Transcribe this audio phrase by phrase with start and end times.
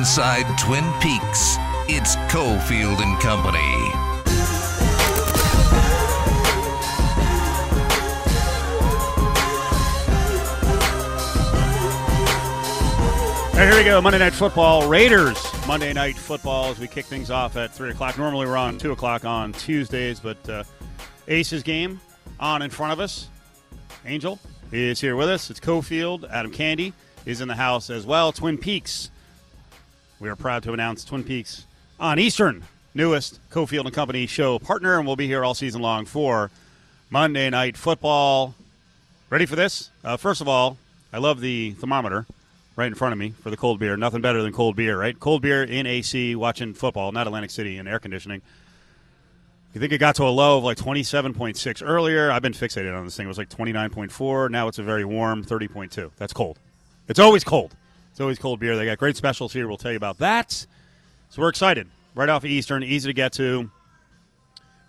[0.00, 1.58] inside Twin Peaks.
[1.86, 3.58] It's Cofield and Company.
[13.54, 14.00] Right, here we go.
[14.00, 14.88] Monday Night Football.
[14.88, 15.36] Raiders.
[15.66, 18.16] Monday Night Football as we kick things off at 3 o'clock.
[18.16, 20.64] Normally we're on 2 o'clock on Tuesdays, but uh,
[21.28, 22.00] Aces game
[22.40, 23.28] on in front of us.
[24.06, 24.38] Angel
[24.72, 25.50] is here with us.
[25.50, 26.26] It's Cofield.
[26.30, 26.94] Adam Candee
[27.26, 28.32] is in the house as well.
[28.32, 29.10] Twin Peaks.
[30.20, 31.64] We are proud to announce Twin Peaks
[31.98, 36.04] on Eastern, newest Cofield and Company show partner, and we'll be here all season long
[36.04, 36.50] for
[37.08, 38.54] Monday Night Football.
[39.30, 39.88] Ready for this?
[40.04, 40.76] Uh, first of all,
[41.10, 42.26] I love the thermometer
[42.76, 43.96] right in front of me for the cold beer.
[43.96, 45.18] Nothing better than cold beer, right?
[45.18, 48.42] Cold beer in AC, watching football, not Atlantic City in air conditioning.
[49.72, 52.30] You think it got to a low of like 27.6 earlier?
[52.30, 53.24] I've been fixated on this thing.
[53.24, 54.50] It was like 29.4.
[54.50, 56.10] Now it's a very warm 30.2.
[56.18, 56.58] That's cold.
[57.08, 57.74] It's always cold.
[58.10, 58.76] It's always cold beer.
[58.76, 59.68] They got great specials here.
[59.68, 60.66] We'll tell you about that.
[61.30, 61.88] So we're excited.
[62.14, 63.70] Right off of Eastern, easy to get to.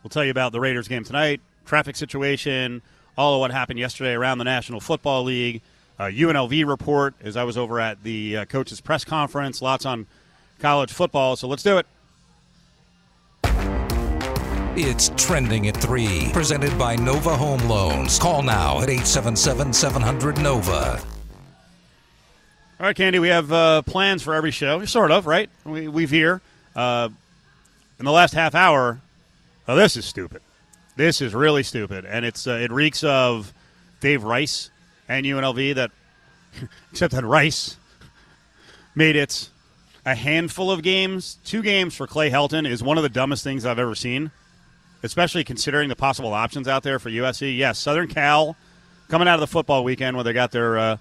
[0.04, 2.82] We'll tell you about the Raiders game tonight, traffic situation,
[3.18, 5.62] all of what happened yesterday around the National Football League
[6.00, 9.62] uh, UNLV report as I was over at the uh, coaches' press conference.
[9.62, 10.08] Lots on
[10.60, 11.86] college football, so let's do it.
[14.74, 18.18] It's trending at 3, presented by Nova Home Loans.
[18.18, 21.21] Call now at 877 700 Nova.
[22.82, 25.52] All right, Candee, we have uh, plans for every show, sort of, right?
[25.66, 26.42] We, we've here.
[26.76, 27.10] Uh,
[28.00, 29.00] in the last half hour,
[29.68, 30.42] oh, this is stupid.
[30.96, 33.54] This is really stupid, and it's uh, it reeks of
[34.00, 34.72] Dave Rice
[35.08, 35.92] and UNLV that,
[36.92, 37.78] except that Rice
[38.96, 39.52] made it
[40.04, 41.38] a handful of games.
[41.46, 44.32] Two games for Clay Helton is one of the dumbest things I've ever seen,
[45.04, 47.56] especially considering the possible options out there for USC.
[47.56, 48.58] Yes, Southern Cal
[49.08, 50.98] coming out of the football weekend where they got their uh,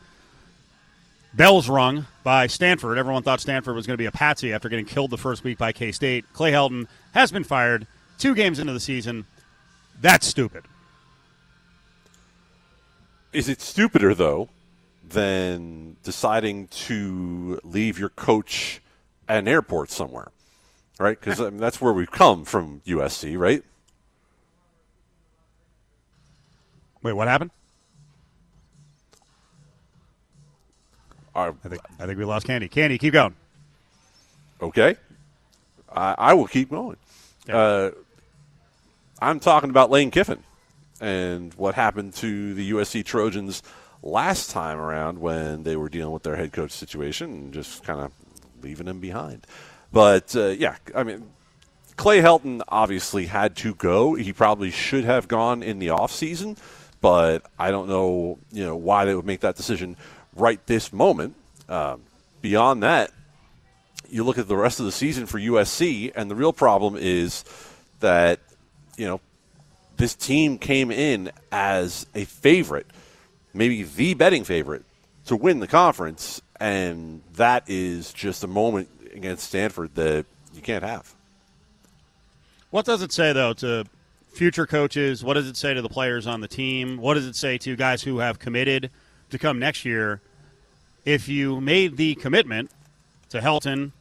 [1.33, 2.99] bells rung by Stanford.
[2.99, 5.59] Everyone thought Stanford was going to be a patsy after getting killed the first week
[5.59, 6.25] by K State.
[6.33, 7.87] Clay Helton has been fired
[8.19, 9.27] two games into the season.
[10.01, 10.65] That's stupid.
[13.33, 14.49] Is it stupider though
[15.09, 18.81] than deciding to leave your coach
[19.29, 20.31] at an airport somewhere?
[20.99, 21.19] Right?
[21.19, 23.63] Because I mean, that's where we've come from USC, right?
[27.03, 27.51] Wait, what happened?
[31.35, 32.71] Are, I think I think we lost Candee.
[32.71, 33.35] Candee, keep going.
[34.61, 34.97] okay.
[35.93, 36.97] I, I will keep going.
[37.49, 37.91] Uh,
[39.21, 40.43] I'm talking about Lane Kiffin
[41.01, 43.63] and what happened to the USC Trojans
[44.03, 48.01] last time around when they were dealing with their head coach situation and just kind
[48.01, 48.13] of
[48.63, 49.47] leaving him behind.
[49.93, 51.31] But uh, yeah, I mean,
[51.97, 54.15] Clay Helton obviously had to go.
[54.15, 56.57] He probably should have gone in the offseason,
[57.01, 59.97] but I don't know, you know, why they would make that decision
[60.41, 61.37] right this moment.
[61.69, 62.03] Um,
[62.41, 63.13] beyond that,
[64.09, 67.45] you look at the rest of the season for USC, and the real problem is
[68.01, 68.41] that,
[68.97, 69.21] you know,
[69.97, 72.87] this team came in as a favorite,
[73.55, 74.83] maybe the betting favorite,
[75.27, 80.83] to win the conference, and that is just a moment against Stanford that you can't
[80.83, 81.15] have.
[82.71, 83.85] What does it say though to
[84.33, 85.23] future coaches?
[85.23, 86.97] What does it say to the players on the team?
[86.97, 88.91] What does it say to guys who have committed
[89.31, 90.21] to come next year?
[91.05, 92.71] If you made the commitment
[93.31, 93.93] to Helton,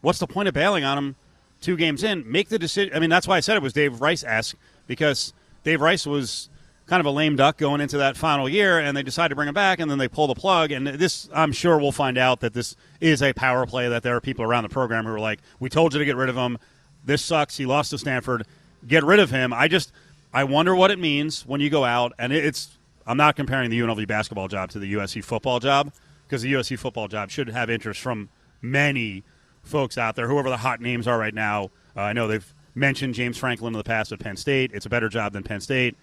[0.00, 1.16] what's the point of bailing on him
[1.60, 2.30] two games in?
[2.30, 2.94] Make the decision.
[2.94, 4.56] I mean, that's why I said it was Dave Rice esque
[4.86, 5.32] because
[5.64, 6.48] Dave Rice was
[6.86, 9.48] kind of a lame duck going into that final year, and they decided to bring
[9.48, 10.72] him back, and then they pull the plug.
[10.72, 13.88] And this, I'm sure, we'll find out that this is a power play.
[13.88, 16.16] That there are people around the program who are like, "We told you to get
[16.16, 16.58] rid of him.
[17.04, 17.56] This sucks.
[17.56, 18.46] He lost to Stanford.
[18.86, 19.92] Get rid of him." I just,
[20.34, 22.70] I wonder what it means when you go out, and it's.
[23.06, 25.92] I'm not comparing the UNLV basketball job to the USC football job
[26.26, 28.28] because the USC football job should have interest from
[28.60, 29.24] many
[29.62, 31.64] folks out there, whoever the hot names are right now.
[31.96, 34.70] Uh, I know they've mentioned James Franklin in the past at Penn State.
[34.72, 35.96] It's a better job than Penn State.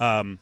[0.00, 0.38] Um,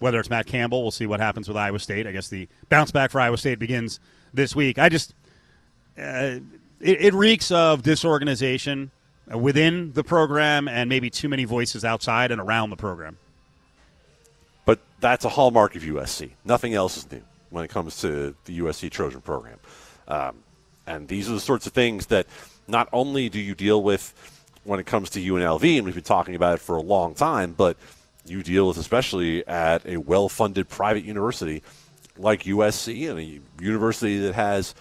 [0.00, 2.06] whether it's Matt Campbell, we'll see what happens with Iowa State.
[2.06, 4.00] I guess the bounce back for Iowa State begins
[4.34, 4.78] this week.
[4.78, 5.14] I just,
[5.96, 6.40] uh,
[6.80, 8.90] it, it, reeks of disorganization
[9.34, 13.16] within the program and maybe too many voices outside and around the program.
[14.64, 16.30] But that's a hallmark of USC.
[16.44, 19.58] Nothing else is new when it comes to the USC Trojan program.
[20.08, 20.36] Um,
[20.86, 22.26] and these are the sorts of things that
[22.66, 24.12] not only do you deal with
[24.64, 27.52] when it comes to UNLV, and we've been talking about it for a long time,
[27.52, 27.76] but
[28.26, 31.62] you deal with especially at a well funded private university
[32.16, 34.74] like USC and a university that has,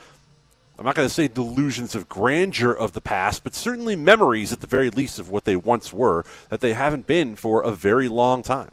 [0.77, 4.61] I'm not going to say delusions of grandeur of the past, but certainly memories at
[4.61, 8.07] the very least of what they once were that they haven't been for a very
[8.07, 8.71] long time.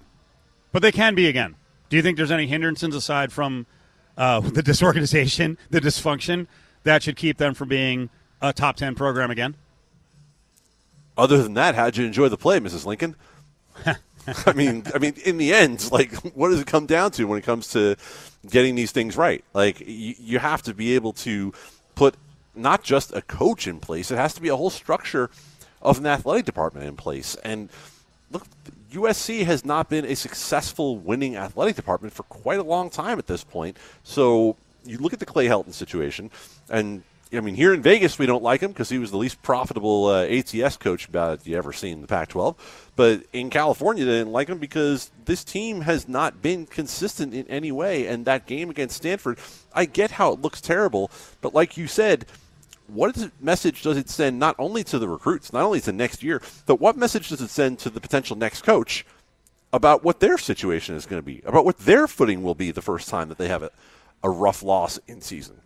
[0.72, 1.56] But they can be again.
[1.88, 3.66] Do you think there's any hindrances aside from
[4.16, 6.46] uh, the disorganization, the dysfunction?
[6.84, 9.54] that should keep them from being a top 10 program again?
[11.16, 12.86] Other than that, how'd you enjoy the play, Mrs.
[12.86, 13.16] Lincoln?
[14.46, 17.38] I mean, I mean, in the end, like, what does it come down to when
[17.38, 17.96] it comes to
[18.48, 19.44] getting these things right?
[19.52, 21.52] Like, you, you have to be able to
[21.94, 22.16] put
[22.54, 25.30] not just a coach in place; it has to be a whole structure
[25.82, 27.36] of an athletic department in place.
[27.36, 27.70] And
[28.30, 28.46] look,
[28.92, 33.26] USC has not been a successful winning athletic department for quite a long time at
[33.26, 33.76] this point.
[34.02, 36.30] So you look at the Clay Helton situation,
[36.68, 37.02] and
[37.32, 40.06] I mean, here in Vegas, we don't like him because he was the least profitable
[40.06, 42.56] uh, ATS coach about you ever seen in the Pac-12.
[42.96, 47.46] But in California, they didn't like him because this team has not been consistent in
[47.46, 48.08] any way.
[48.08, 49.38] And that game against Stanford,
[49.72, 51.08] I get how it looks terrible,
[51.40, 52.26] but like you said,
[52.94, 56.42] what message does it send not only to the recruits, not only to next year,
[56.66, 59.04] but what message does it send to the potential next coach
[59.72, 62.82] about what their situation is going to be, about what their footing will be the
[62.82, 63.70] first time that they have a,
[64.22, 65.60] a rough loss in season?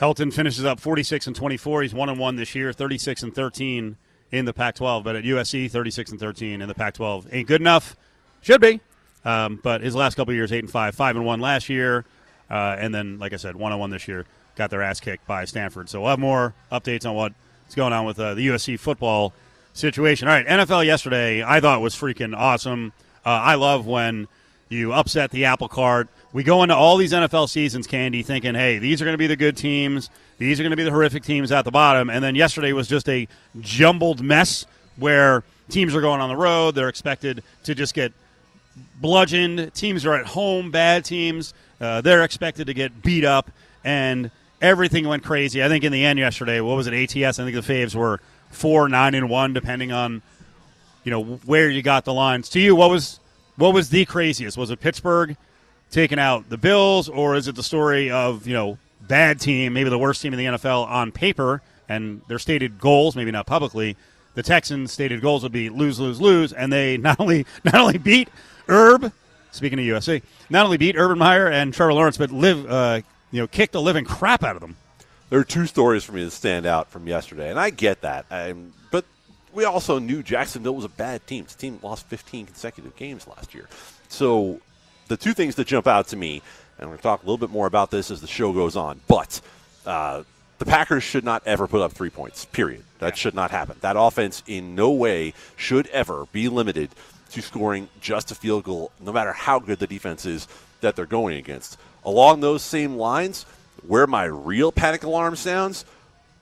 [0.00, 1.82] Helton finishes up 46 and 24.
[1.82, 3.96] He's 1 and 1 this year, 36 and 13
[4.30, 5.04] in the Pac 12.
[5.04, 7.96] But at USC, 36 and 13 in the Pac 12 ain't good enough.
[8.42, 8.80] Should be.
[9.24, 12.04] Um, but his last couple years, 8 and 5, 5 and 1 last year.
[12.50, 14.26] Uh, and then, like I said, 1 and 1 this year.
[14.56, 15.88] Got their ass kicked by Stanford.
[15.88, 19.32] So we'll have more updates on what's going on with uh, the USC football
[19.72, 20.28] situation.
[20.28, 22.92] All right, NFL yesterday, I thought was freaking awesome.
[23.24, 24.28] Uh, I love when
[24.68, 28.78] you upset the apple cart we go into all these NFL seasons, Candee, thinking, hey,
[28.78, 30.10] these are going to be the good teams.
[30.36, 32.10] These are going to be the horrific teams at the bottom.
[32.10, 33.26] And then yesterday was just a
[33.58, 34.66] jumbled mess
[34.96, 36.74] where teams are going on the road.
[36.74, 38.12] They're expected to just get
[39.00, 39.72] bludgeoned.
[39.72, 41.54] Teams are at home, bad teams.
[41.80, 43.50] Uh, they're expected to get beat up.
[43.82, 44.30] And
[44.60, 45.62] everything went crazy.
[45.62, 47.38] I think in the end yesterday, what was it, ATS?
[47.38, 48.20] I think the Faves were
[48.50, 50.22] 4 9 and 1, depending on
[51.04, 52.48] you know where you got the lines.
[52.50, 53.20] To you, what was
[53.56, 54.56] what was the craziest?
[54.56, 55.36] Was it Pittsburgh
[55.90, 59.90] taking out the Bills, or is it the story of you know bad team, maybe
[59.90, 63.96] the worst team in the NFL on paper, and their stated goals, maybe not publicly.
[64.34, 67.98] The Texans' stated goals would be lose, lose, lose, and they not only not only
[67.98, 68.28] beat
[68.68, 69.12] Herb,
[69.52, 73.00] speaking of USC, not only beat Urban Meyer and Trevor Lawrence, but live uh,
[73.30, 74.76] you know kicked the living crap out of them.
[75.30, 78.26] There are two stories for me that stand out from yesterday, and I get that.
[78.30, 79.04] I'm, but
[79.52, 81.44] we also knew Jacksonville was a bad team.
[81.44, 83.68] The team lost 15 consecutive games last year.
[84.08, 84.60] So
[85.08, 86.42] the two things that jump out to me,
[86.78, 88.76] and we're going to talk a little bit more about this as the show goes
[88.76, 89.40] on, but
[89.84, 90.22] uh,
[90.58, 92.84] the Packers should not ever put up three points, period.
[92.98, 93.14] That yeah.
[93.14, 93.76] should not happen.
[93.80, 96.90] That offense in no way should ever be limited
[97.30, 100.46] to scoring just a field goal, no matter how good the defense is
[100.80, 101.78] that they're going against.
[102.06, 103.44] Along those same lines,
[103.86, 105.84] where my real panic alarm sounds,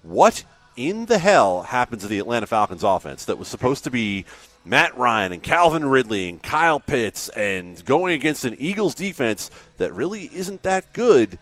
[0.02, 0.44] what
[0.76, 4.24] in the hell happened to the Atlanta Falcons offense that was supposed to be
[4.64, 9.92] Matt Ryan and Calvin Ridley and Kyle Pitts and going against an Eagles defense that
[9.94, 11.38] really isn't that good.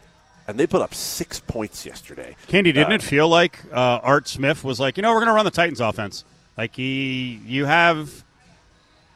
[0.48, 2.36] And they put up six points yesterday.
[2.48, 5.28] Candee, didn't uh, it feel like uh, Art Smith was like, you know, we're going
[5.28, 6.24] to run the Titans offense.
[6.58, 8.24] Like he, you have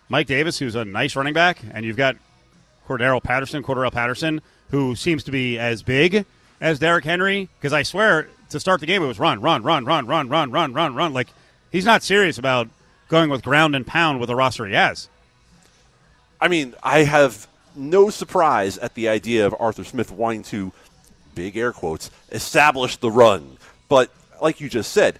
[0.08, 2.16] Mike Davis, who's a nice running back, and you've got
[2.88, 4.40] Cordarrelle Patterson, Cordarrelle Patterson,
[4.70, 6.24] who seems to be as big
[6.60, 7.48] as Derrick Henry.
[7.58, 10.50] Because I swear, to start the game, it was run, run, run, run, run, run,
[10.50, 11.12] run, run, run.
[11.12, 11.28] Like
[11.70, 12.68] he's not serious about
[13.08, 15.08] going with ground and pound with the roster he has.
[16.40, 20.72] I mean, I have no surprise at the idea of Arthur Smith wanting to,
[21.34, 23.56] big air quotes, establish the run.
[23.88, 25.18] But like you just said,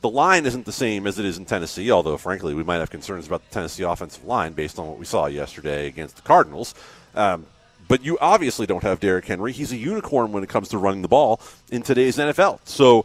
[0.00, 2.90] the line isn't the same as it is in Tennessee, although, frankly, we might have
[2.90, 6.74] concerns about the Tennessee offensive line based on what we saw yesterday against the Cardinals.
[7.14, 7.46] Um,
[7.90, 9.50] but you obviously don't have Derrick Henry.
[9.50, 11.40] He's a unicorn when it comes to running the ball
[11.72, 12.60] in today's NFL.
[12.64, 13.04] So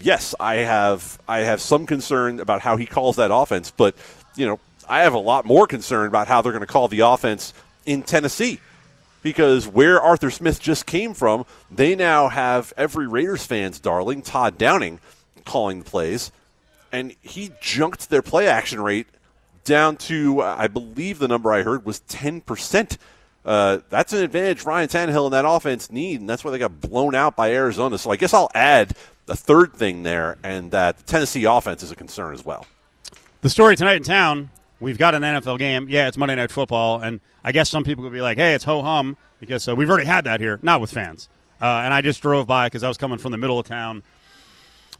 [0.00, 3.94] yes, I have I have some concern about how he calls that offense, but
[4.34, 7.00] you know, I have a lot more concern about how they're going to call the
[7.00, 7.54] offense
[7.86, 8.58] in Tennessee.
[9.22, 14.58] Because where Arthur Smith just came from, they now have every Raiders fan's darling, Todd
[14.58, 14.98] Downing,
[15.44, 16.32] calling the plays.
[16.90, 19.06] And he junked their play action rate
[19.62, 22.98] down to, I believe the number I heard was 10%.
[23.46, 26.80] Uh, that's an advantage Ryan Tannehill and that offense need, and that's why they got
[26.80, 27.96] blown out by Arizona.
[27.96, 28.94] So I guess I'll add
[29.26, 32.66] the third thing there, and that the Tennessee offense is a concern as well.
[33.42, 34.50] The story tonight in town,
[34.80, 35.86] we've got an NFL game.
[35.88, 38.64] Yeah, it's Monday Night Football, and I guess some people would be like, hey, it's
[38.64, 41.28] ho hum, because uh, we've already had that here, not with fans.
[41.62, 44.02] Uh, and I just drove by because I was coming from the middle of town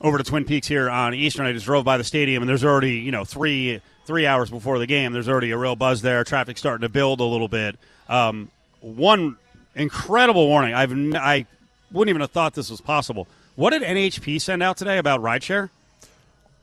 [0.01, 1.47] over to Twin Peaks here on Eastern.
[1.47, 4.79] I just drove by the stadium, and there's already, you know, three three hours before
[4.79, 6.23] the game, there's already a real buzz there.
[6.25, 7.77] Traffic starting to build a little bit.
[8.09, 9.37] Um, one
[9.75, 10.75] incredible warning.
[10.75, 11.47] I've I
[11.93, 13.27] wouldn't even have thought this was possible.
[13.55, 15.71] What did NHP send out today about rideshare?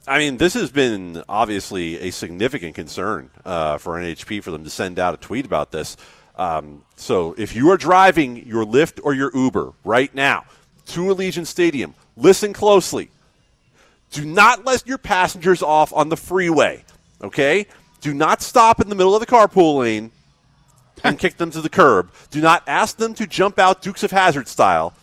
[0.06, 4.70] I mean, this has been obviously a significant concern uh, for NHP for them to
[4.70, 5.96] send out a tweet about this.
[6.36, 10.44] Um, so if you are driving your Lyft or your Uber right now,
[10.88, 13.10] to Allegiant Stadium, listen closely.
[14.12, 16.84] Do not let your passengers off on the freeway,
[17.22, 17.66] okay?
[18.02, 20.12] Do not stop in the middle of the carpool lane
[21.04, 22.12] and kick them to the curb.
[22.32, 24.94] Do not ask them to jump out Dukes of Hazzard style.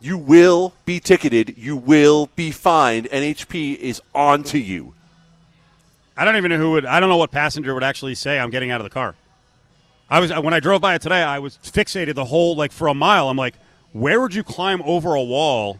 [0.00, 1.54] You will be ticketed.
[1.58, 3.06] You will be fined.
[3.10, 4.94] NHP is on to you.
[6.16, 6.86] I don't even know who would.
[6.86, 9.14] I don't know what passenger would actually say, "I'm getting out of the car."
[10.08, 11.22] I was when I drove by it today.
[11.22, 13.28] I was fixated the whole like for a mile.
[13.28, 13.54] I'm like,
[13.92, 15.78] where would you climb over a wall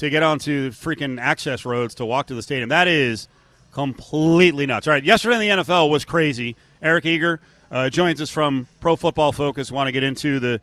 [0.00, 2.70] to get onto freaking access roads to walk to the stadium.
[2.70, 3.28] That is
[3.70, 4.88] completely nuts.
[4.88, 6.56] All right, yesterday in the NFL was crazy.
[6.82, 9.70] Eric Eager uh, joins us from Pro Football Focus.
[9.70, 10.60] Want to get into the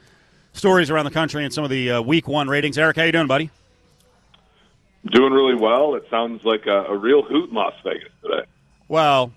[0.54, 2.78] stories around the country and some of the uh, Week One ratings.
[2.78, 3.52] Eric, how you doing, buddy?
[5.06, 5.96] Doing really well.
[5.96, 8.46] It sounds like a, a real hoot in Las Vegas today.
[8.88, 9.32] Well,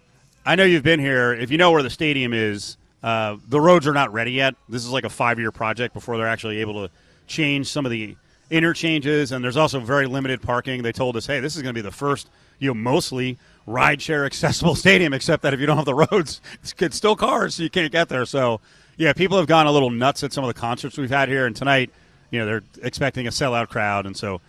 [0.45, 1.33] I know you've been here.
[1.33, 4.55] If you know where the stadium is, uh, the roads are not ready yet.
[4.69, 6.93] This is like a five-year project before they're actually able to
[7.27, 8.17] change some of the
[8.51, 10.83] interchanges, and there's also very limited parking.
[10.83, 14.27] They told us, hey, this is going to be the first, you know, mostly rideshare
[14.27, 16.41] accessible stadium, except that if you don't have the roads,
[16.79, 18.25] it's still cars, so you can't get there.
[18.27, 18.61] So,
[18.97, 21.47] yeah, people have gone a little nuts at some of the concerts we've had here,
[21.47, 21.91] and tonight,
[22.31, 24.41] you know, they're expecting a sellout crowd, and so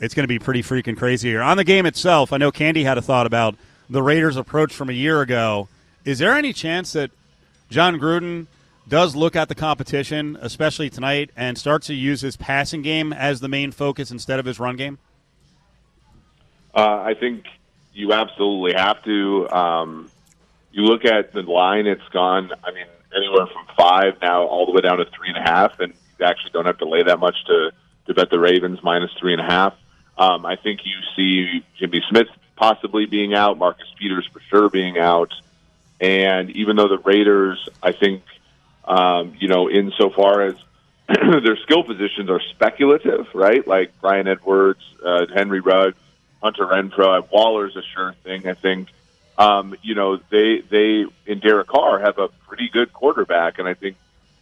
[0.00, 1.42] it's going to be pretty freaking crazy here.
[1.42, 3.54] On the game itself, I know Candy had a thought about
[3.88, 5.68] the Raiders' approach from a year ago.
[6.04, 7.10] Is there any chance that
[7.70, 8.46] Jon Gruden
[8.88, 13.40] does look at the competition, especially tonight, and starts to use his passing game as
[13.40, 14.98] the main focus instead of his run game?
[16.74, 17.44] Uh, I think
[17.96, 19.48] you absolutely have to.
[19.50, 20.10] Um,
[20.70, 22.52] you look at the line; it's gone.
[22.62, 22.84] I mean,
[23.16, 26.26] anywhere from five now all the way down to three and a half, and you
[26.26, 27.72] actually don't have to lay that much to
[28.06, 29.74] to bet the Ravens minus three and a half.
[30.18, 34.98] Um, I think you see Jimmy Smith possibly being out, Marcus Peters for sure being
[34.98, 35.32] out,
[35.98, 38.22] and even though the Raiders, I think
[38.84, 40.54] um, you know, insofar as
[41.08, 43.66] their skill positions are speculative, right?
[43.66, 45.96] Like Bryan Edwards, uh, Henry Ruggs,
[46.46, 48.46] Hunter Renfrow, Waller's a sure thing.
[48.46, 48.88] I think,
[49.36, 53.74] um, you know, they they in Derek Carr have a pretty good quarterback, and I
[53.74, 53.96] think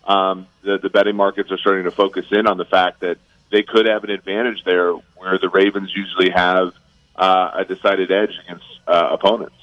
[0.07, 3.17] um, the the betting markets are starting to focus in on the fact that
[3.51, 6.75] they could have an advantage there, where the Ravens usually have
[7.17, 9.57] uh, a decided edge against uh, opponents.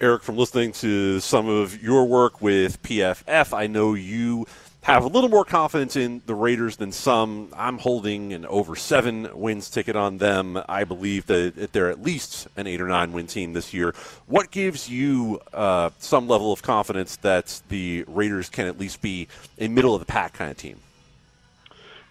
[0.00, 4.46] Eric, from listening to some of your work with PFF, I know you
[4.82, 7.48] have a little more confidence in the Raiders than some.
[7.56, 10.60] I'm holding an over seven wins ticket on them.
[10.68, 13.94] I believe that they're at least an eight or nine win team this year.
[14.26, 19.28] What gives you uh, some level of confidence that the Raiders can at least be
[19.58, 20.80] a middle of the pack kind of team?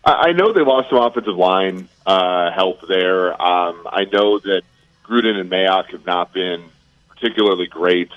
[0.04, 3.40] I know they lost some offensive line uh, help there.
[3.40, 4.64] Um, I know that
[5.06, 6.64] Gruden and Mayock have not been
[7.10, 8.10] particularly great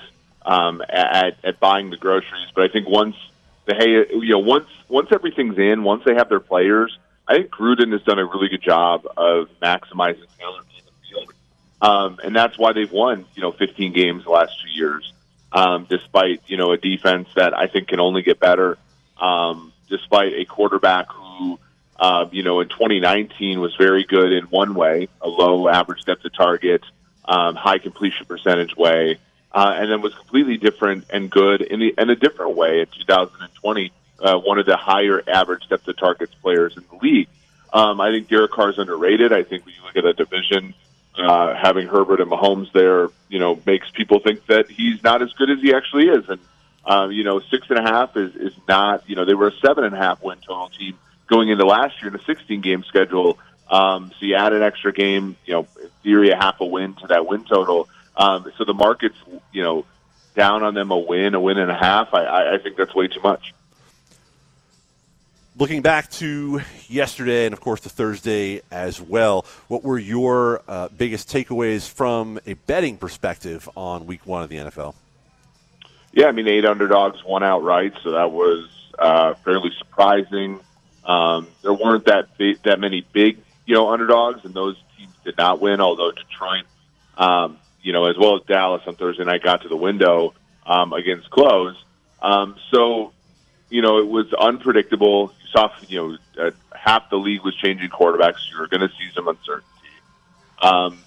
[0.43, 2.47] um, at, at buying the groceries.
[2.55, 3.15] But I think once
[3.65, 7.49] the hey, you know, once once everything's in, once they have their players, I think
[7.49, 11.33] Gruden has done a really good job of maximizing talent on the field,
[11.81, 15.13] um, and that's why they've won you know 15 games the last two years,
[15.51, 18.77] um, despite you know a defense that I think can only get better,
[19.19, 21.59] um, despite a quarterback who.
[21.97, 26.25] Uh, you know, in 2019 was very good in one way, a low average depth
[26.25, 26.81] of target,
[27.23, 29.17] um, high completion percentage way,
[29.55, 32.87] uh, and then was completely different and good in, the, in a different way in
[32.87, 33.91] 2020.
[34.19, 37.27] Uh, one of the higher average depth of targets players in the league.
[37.71, 39.31] Um, I think Derek Carr is underrated.
[39.31, 40.73] I think when you look at a division,
[41.17, 45.31] uh, having Herbert and Mahomes there, you know, makes people think that he's not as
[45.33, 46.27] good as he actually is.
[46.27, 46.39] And
[46.85, 49.09] um, you know, six and a half is is not.
[49.09, 50.97] You know, they were a seven and a half win total team
[51.27, 53.39] going into last year in a 16 game schedule.
[53.69, 56.93] Um, so you add an extra game, you know, in theory, a half a win
[56.95, 57.89] to that win total.
[58.17, 59.17] Um, so the market's,
[59.51, 59.85] you know,
[60.35, 62.13] down on them a win, a win and a half.
[62.13, 63.53] I, I think that's way too much.
[65.57, 70.89] Looking back to yesterday and, of course, the Thursday as well, what were your uh,
[70.89, 74.95] biggest takeaways from a betting perspective on week one of the NFL?
[76.11, 78.67] Yeah, I mean, eight underdogs won outright, so that was
[78.99, 80.59] uh, fairly surprising.
[81.05, 85.37] Um, there weren't that big, that many big you know, underdogs, and those teams did
[85.37, 85.81] not win.
[85.81, 86.65] Although Detroit,
[87.17, 90.33] um, you know, as well as Dallas on Thursday night got to the window
[90.65, 91.75] um, against close.
[92.19, 93.13] Um, so,
[93.69, 95.31] you know, it was unpredictable.
[95.39, 98.37] You saw, you know, uh, half the league was changing quarterbacks.
[98.51, 99.69] You were going to see some uncertainty.
[100.59, 100.97] Um,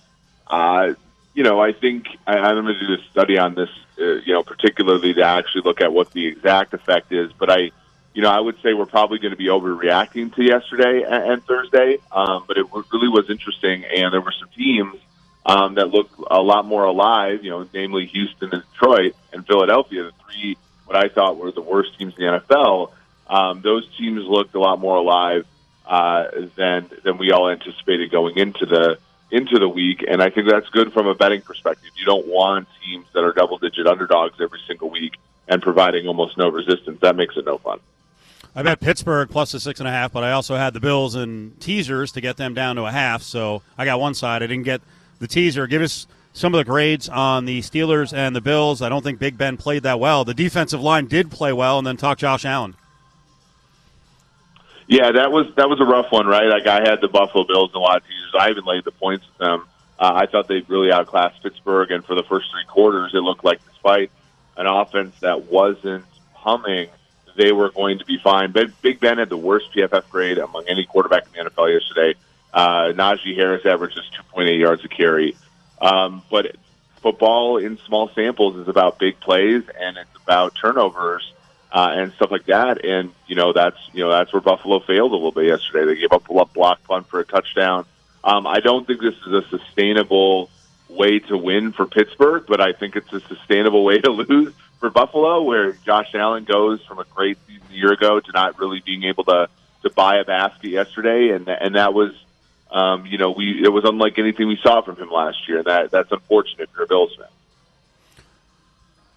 [0.46, 0.94] uh,
[1.34, 3.70] you know, I think I, I'm going to do a study on this,
[4.00, 7.32] uh, you know, particularly to actually look at what the exact effect is.
[7.32, 7.72] But I,
[8.14, 11.44] you know, I would say we're probably going to be overreacting to yesterday and, and
[11.44, 14.94] Thursday, um, but it really was interesting, and there were some teams
[15.48, 17.42] um, that looked a lot more alive.
[17.42, 21.62] You know, namely Houston and Detroit and Philadelphia, the three what I thought were the
[21.62, 22.92] worst teams in the NFL.
[23.26, 25.46] Um, those teams looked a lot more alive
[25.86, 28.98] uh, than than we all anticipated going into the
[29.30, 31.90] into the week, and I think that's good from a betting perspective.
[31.96, 36.36] You don't want teams that are double digit underdogs every single week and providing almost
[36.38, 37.00] no resistance.
[37.00, 37.80] That makes it no fun.
[38.54, 41.14] I bet Pittsburgh plus the six and a half, but I also had the Bills
[41.14, 43.22] and teasers to get them down to a half.
[43.22, 44.42] So I got one side.
[44.42, 44.80] I didn't get
[45.18, 45.66] the teaser.
[45.66, 48.82] Give us some of the grades on the Steelers and the Bills.
[48.82, 50.24] I don't think Big Ben played that well.
[50.24, 52.74] The defensive line did play well, and then talk Josh Allen.
[54.86, 56.46] Yeah, that was that was a rough one, right?
[56.46, 58.34] Like I had the Buffalo Bills and a lot of teasers.
[58.38, 59.66] I even laid the points with them.
[59.98, 63.44] Uh, I thought they really outclassed Pittsburgh, and for the first three quarters, it looked
[63.44, 64.10] like despite
[64.56, 66.88] an offense that wasn't humming,
[67.36, 68.52] they were going to be fine.
[68.52, 72.18] But Big Ben had the worst PFF grade among any quarterback in the NFL yesterday.
[72.52, 75.36] Uh, Najee Harris averages 2.8 yards a carry.
[75.80, 76.56] Um, but
[77.02, 81.32] football in small samples is about big plays and it's about turnovers
[81.72, 82.84] uh, and stuff like that.
[82.84, 85.94] And you know that's you know that's where Buffalo failed a little bit yesterday.
[85.94, 87.84] They gave up a block punt for a touchdown.
[88.24, 90.50] Um, I don't think this is a sustainable
[90.88, 94.90] way to win for Pittsburgh, but I think it's a sustainable way to lose for
[94.90, 98.82] Buffalo, where Josh Allen goes from a great season a year ago to not really
[98.84, 99.48] being able to
[99.82, 102.12] to buy a basket yesterday, and and that was.
[102.70, 105.90] Um, you know, we it was unlike anything we saw from him last year, that
[105.90, 107.26] that's unfortunate for Bills fan.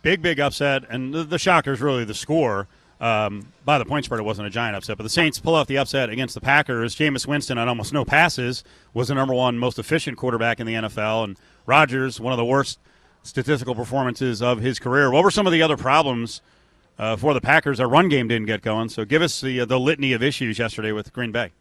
[0.02, 2.68] Big, big upset, and the, the shocker is really the score.
[3.00, 5.68] Um, by the point spread, it wasn't a giant upset, but the Saints pull off
[5.68, 6.96] the upset against the Packers.
[6.96, 10.74] Jameis Winston, on almost no passes, was the number one most efficient quarterback in the
[10.74, 12.80] NFL, and Rodgers, one of the worst
[13.24, 15.12] statistical performances of his career.
[15.12, 16.42] What were some of the other problems
[17.00, 17.80] uh, for the Packers?
[17.80, 20.60] Our run game didn't get going, so give us the uh, the litany of issues
[20.60, 21.52] yesterday with Green Bay.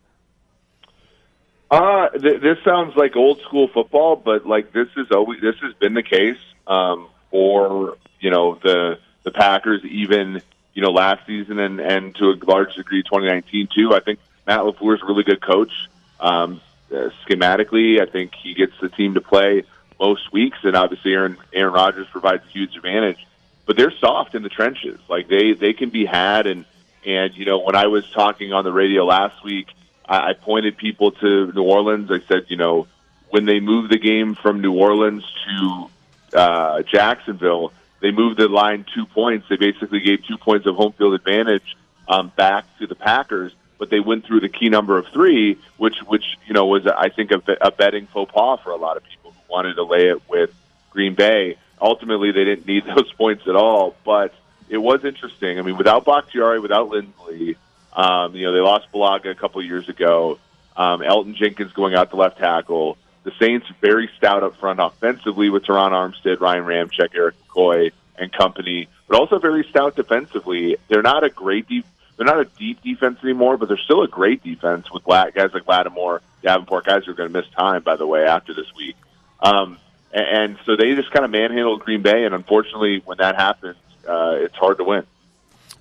[1.71, 5.73] Uh, th- this sounds like old school football, but like this is always this has
[5.75, 10.43] been the case um, for you know the the Packers even
[10.75, 13.95] you know last season and and to a large degree 2019 too.
[13.95, 15.73] I think Matt LaFleur is a really good coach.
[16.19, 19.63] Um, uh, schematically, I think he gets the team to play
[20.01, 23.25] most weeks, and obviously Aaron Aaron Rodgers provides a huge advantage.
[23.67, 24.99] But they're soft in the trenches.
[25.09, 26.65] Like they they can be had, and
[27.07, 29.69] and you know when I was talking on the radio last week,
[30.11, 32.11] I, I pointed people to New Orleans.
[32.11, 32.89] I said, you know,
[33.31, 35.91] when they moved the game from New Orleans to
[36.37, 39.47] uh, Jacksonville, they moved the line two points.
[39.49, 41.77] They basically gave two points of home field advantage
[42.09, 45.99] um, back to the Packers, but they went through the key number of three, which
[46.07, 49.05] which you know was I think a, a betting faux pas for a lot of
[49.05, 50.51] people who wanted to lay it with
[50.91, 51.57] Green Bay.
[51.81, 54.35] Ultimately, they didn't need those points at all, but
[54.69, 55.59] it was interesting.
[55.59, 57.57] I mean, without Bakhtiari, without Linsley,
[57.93, 60.39] um, you know they lost Bulaga a couple years ago.
[60.77, 62.97] Um, Elgton Jenkins going out to left tackle.
[63.23, 68.33] The Saints very stout up front offensively with Terron Armstead, Ryan Ramczyk, Erik McCoy, and
[68.33, 70.77] company, but also very stout defensively.
[70.89, 71.85] They're not a great deep.
[72.17, 75.67] They're not a deep defense anymore, but they're still a great defense with guys like
[75.67, 78.97] Lattimore, Davenport, guys who are going to miss time, by the way, after this week.
[79.43, 79.79] Um,
[80.13, 83.77] and, and so they just kind of manhandled Green Bay, and unfortunately, when that happens,
[84.07, 85.07] uh, it's hard to win.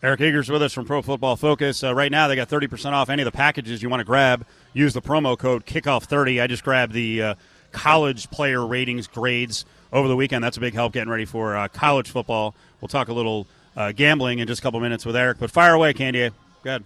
[0.01, 1.83] Eric Eager's with us from Pro Football Focus.
[1.83, 4.45] Uh, right now, they got 30% off any of the packages you want to grab.
[4.71, 6.41] Use the promo code Kickoff30.
[6.41, 7.35] I just grabbed the uh,
[7.73, 10.41] college player ratings grades over the weekend.
[10.41, 12.55] That's a big help getting ready for uh, college football.
[12.79, 15.38] We'll talk a little uh, gambling in just a couple minutes with Eric.
[15.38, 16.31] But fire away, Candee.
[16.63, 16.83] Go ahead.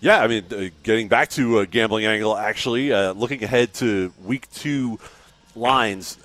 [0.00, 4.12] Yeah, I mean, uh, getting back to a gambling angle, actually, uh, looking ahead to
[4.22, 4.98] week two
[5.56, 6.18] lines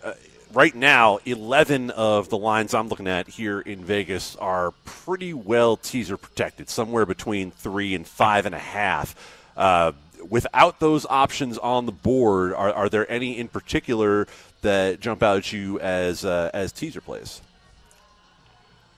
[0.53, 5.77] right now, 11 of the lines I'm looking at here in Vegas are pretty well
[5.77, 9.15] teaser protected, somewhere between three and five and a half.
[9.57, 9.93] Uh,
[10.29, 14.27] without those options on the board, are, are there any in particular
[14.61, 17.41] that jump out at you as uh, as teaser plays?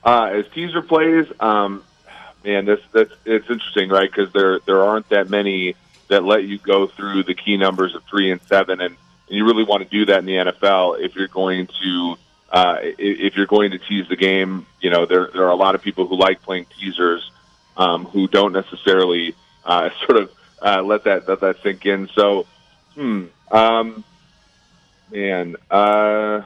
[0.04, 1.82] Uh, as teaser plays, um,
[2.44, 4.10] man, this that's it's interesting, right?
[4.10, 5.74] Because there there aren't that many
[6.08, 8.96] that let you go through the key numbers of three and seven, and
[9.28, 12.16] and you really want to do that in the NFL if you're going to
[12.50, 14.66] uh, if you're going to tease the game.
[14.80, 17.30] You know, there there are a lot of people who like playing teasers
[17.76, 19.34] um, who don't necessarily
[19.64, 22.08] uh, sort of uh, let that let that sink in.
[22.14, 22.46] So,
[22.94, 24.04] hmm, um,
[25.10, 26.42] man, uh,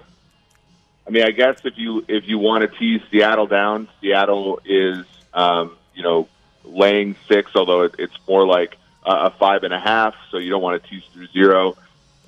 [1.07, 5.05] I mean, I guess if you if you want to tease Seattle down, Seattle is
[5.35, 6.29] um, you know
[6.65, 10.15] laying six, although it, it's more like a five and a half.
[10.31, 11.77] So you don't want to tease through zero.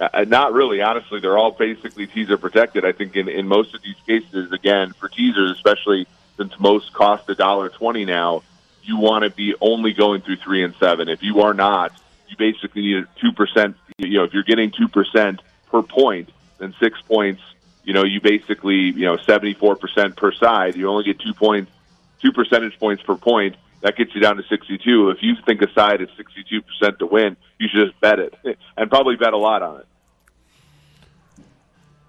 [0.03, 1.21] Uh, not really, honestly.
[1.21, 2.85] They're all basically teaser protected.
[2.85, 7.29] I think in, in most of these cases, again, for teasers, especially since most cost
[7.29, 8.43] a dollar twenty now,
[8.83, 11.09] you want to be only going through three and seven.
[11.09, 11.93] If you are not,
[12.29, 13.77] you basically need two percent.
[13.97, 17.43] You know, if you're getting two percent per point, then six points.
[17.85, 20.75] You know, you basically you know seventy four percent per side.
[20.75, 21.71] You only get two points,
[22.21, 23.55] two percentage points per point.
[23.83, 25.11] that gets you down to 62.
[25.11, 28.35] If you think a side is 62% to win, you should just bet it
[28.77, 29.87] and probably bet a lot on it.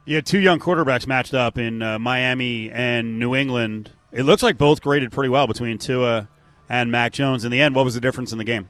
[0.08, 3.92] Had two young quarterbacks matched up in uh, Miami and New England.
[4.12, 6.28] It looks like both graded pretty well between Tua
[6.70, 7.46] and Mac Jones.
[7.46, 8.70] In the end, what was the difference in the game?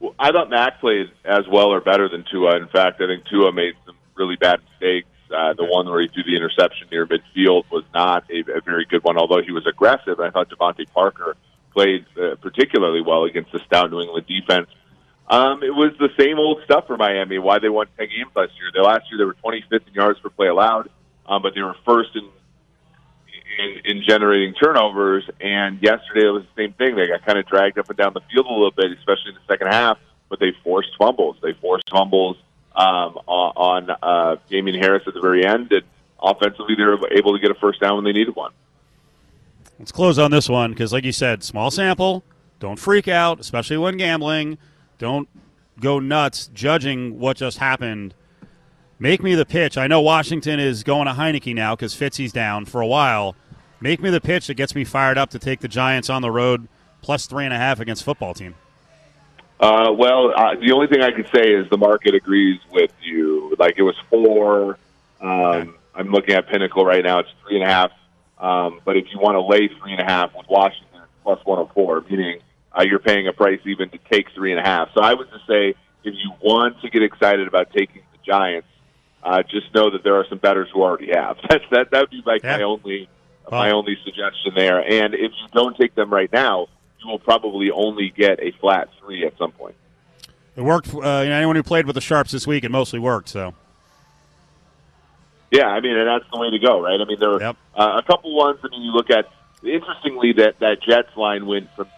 [0.00, 2.56] Well, I thought Mac played as well or better than Tua.
[2.56, 5.06] In fact, I think Tua made some really bad mistakes.
[5.30, 8.84] Uh, the one where he threw the interception near midfield was not a, a very
[8.86, 10.18] good one, although he was aggressive.
[10.18, 11.36] I thought DeVante Parker
[11.72, 14.68] played uh, particularly well against the stout New England defense.
[15.30, 17.38] Um, it was the same old stuff for Miami.
[17.38, 18.70] Why they won ten games last year?
[18.74, 20.90] They last year they were 25th in yards per play allowed,
[21.24, 22.28] um, but they were first in,
[23.58, 25.22] in in generating turnovers.
[25.40, 26.96] And yesterday it was the same thing.
[26.96, 29.34] They got kind of dragged up and down the field a little bit, especially in
[29.36, 29.98] the second half.
[30.28, 31.36] But they forced fumbles.
[31.42, 32.36] They forced fumbles
[32.74, 35.82] um, on, on uh, Damien Harris at the very end, and
[36.20, 38.52] offensively they were able to get a first down when they needed one.
[39.78, 42.24] Let's close on this one because, like you said, small sample.
[42.58, 44.58] Don't freak out, especially when gambling.
[45.00, 45.30] Don't
[45.80, 48.14] go nuts judging what just happened.
[48.98, 49.78] Make me the pitch.
[49.78, 53.34] I know Washington is going to Heinicke now because Fitzy's down for a while.
[53.80, 56.30] Make me the pitch that gets me fired up to take the Giants on the
[56.30, 56.68] road
[57.00, 58.54] plus three and a half against football team.
[59.58, 63.56] Uh, well, uh, the only thing I could say is the market agrees with you.
[63.58, 64.78] Like it was four.
[65.22, 65.70] Um, okay.
[65.94, 67.20] I'm looking at Pinnacle right now.
[67.20, 67.90] It's three and a half.
[68.36, 72.04] Um, but if you want to lay three and a half with Washington, plus 104,
[72.10, 72.40] meaning
[72.76, 74.88] uh, you're paying a price even to take three and a half.
[74.94, 78.68] So I would just say if you want to get excited about taking the Giants,
[79.22, 81.36] uh, just know that there are some bettors who already have.
[81.48, 81.90] That's that.
[81.90, 82.56] That would be like yeah.
[82.56, 83.08] my only
[83.50, 84.80] my only suggestion there.
[84.80, 86.68] And if you don't take them right now,
[87.00, 89.74] you will probably only get a flat three at some point.
[90.56, 90.88] It worked.
[90.88, 93.28] Uh, you know, anyone who played with the sharps this week, it mostly worked.
[93.28, 93.54] So.
[95.50, 97.00] Yeah, I mean, and that's the way to go, right?
[97.00, 97.56] I mean, there were yep.
[97.74, 98.60] uh, a couple ones.
[98.62, 99.26] I mean, you look at
[99.64, 101.88] interestingly that that Jets line went from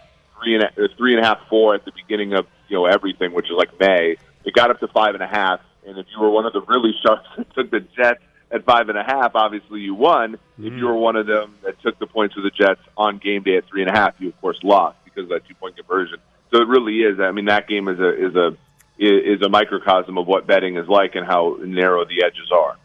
[0.42, 3.33] three and a, three and a half, four at the beginning of you know everything,
[3.33, 4.16] which is like May.
[4.44, 6.62] It got up to five and a half, and if you were one of the
[6.62, 10.35] really sharps that took the Jets at five and a half, obviously you won.
[10.35, 10.66] Mm-hmm.
[10.66, 13.42] If you were one of them that took the points for the Jets on game
[13.42, 15.76] day at three and a half, you of course lost because of that two point
[15.76, 16.18] conversion.
[16.50, 17.18] So it really is.
[17.20, 18.57] I mean, that game is a is a
[18.98, 22.76] is a microcosm of what betting is like and how narrow the edges are.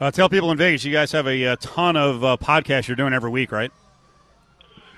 [0.00, 2.96] Uh, tell people in Vegas, you guys have a, a ton of uh, podcasts you're
[2.96, 3.70] doing every week, right?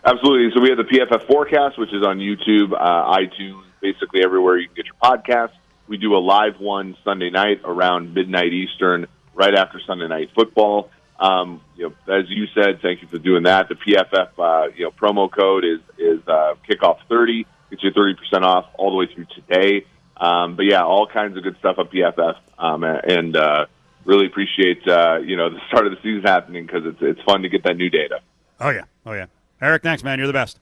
[0.06, 0.52] Absolutely.
[0.54, 4.68] So we have the PFF forecast, which is on YouTube, uh, iTunes, basically everywhere you
[4.68, 5.50] can get your podcast.
[5.88, 10.90] We do a live one Sunday night around midnight Eastern, right after Sunday night football.
[11.18, 13.68] Um, you know, as you said, thank you for doing that.
[13.68, 17.44] The PFF, uh, you know, promo code is is uh, kickoff thirty.
[17.70, 19.86] Gets you thirty percent off all the way through today.
[20.16, 23.66] Um, but yeah, all kinds of good stuff on PFF, um, and uh,
[24.04, 27.42] really appreciate uh, you know the start of the season happening because it's it's fun
[27.42, 28.20] to get that new data.
[28.60, 29.26] Oh yeah, oh yeah.
[29.60, 30.18] Eric, thanks, man.
[30.18, 30.58] You're the best.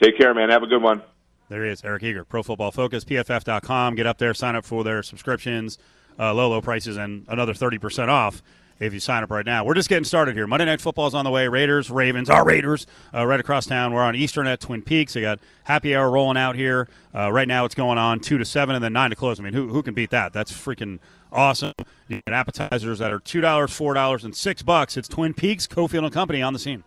[0.00, 0.50] Take care, man.
[0.50, 1.02] Have a good one.
[1.48, 3.94] There he is, Eric Eager, Pro Football Focus, PFF.com.
[3.94, 5.78] Get up there, sign up for their subscriptions,
[6.18, 8.42] uh, low, low prices, and another 30% off
[8.80, 9.64] if you sign up right now.
[9.64, 10.46] We're just getting started here.
[10.46, 11.48] Monday Night Football is on the way.
[11.48, 13.92] Raiders, Ravens, our Raiders, uh, right across town.
[13.92, 15.14] We're on Eastern at Twin Peaks.
[15.14, 16.86] They got happy hour rolling out here.
[17.14, 19.40] Uh, right now it's going on 2 to 7 and then 9 to close.
[19.40, 20.32] I mean, who, who can beat that?
[20.34, 20.98] That's freaking
[21.32, 21.72] awesome.
[22.08, 24.96] You get appetizers that are $2, $4, and 6 bucks.
[24.96, 26.84] It's Twin Peaks, Cofield and Company on the scene.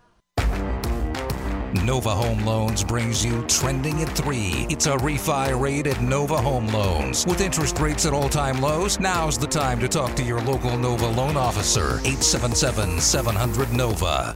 [1.73, 4.67] Nova Home Loans brings you Trending at 3.
[4.69, 7.25] It's a refi rate at Nova Home Loans.
[7.25, 10.77] With interest rates at all time lows, now's the time to talk to your local
[10.77, 11.99] Nova loan officer.
[12.03, 14.35] 877 700 Nova.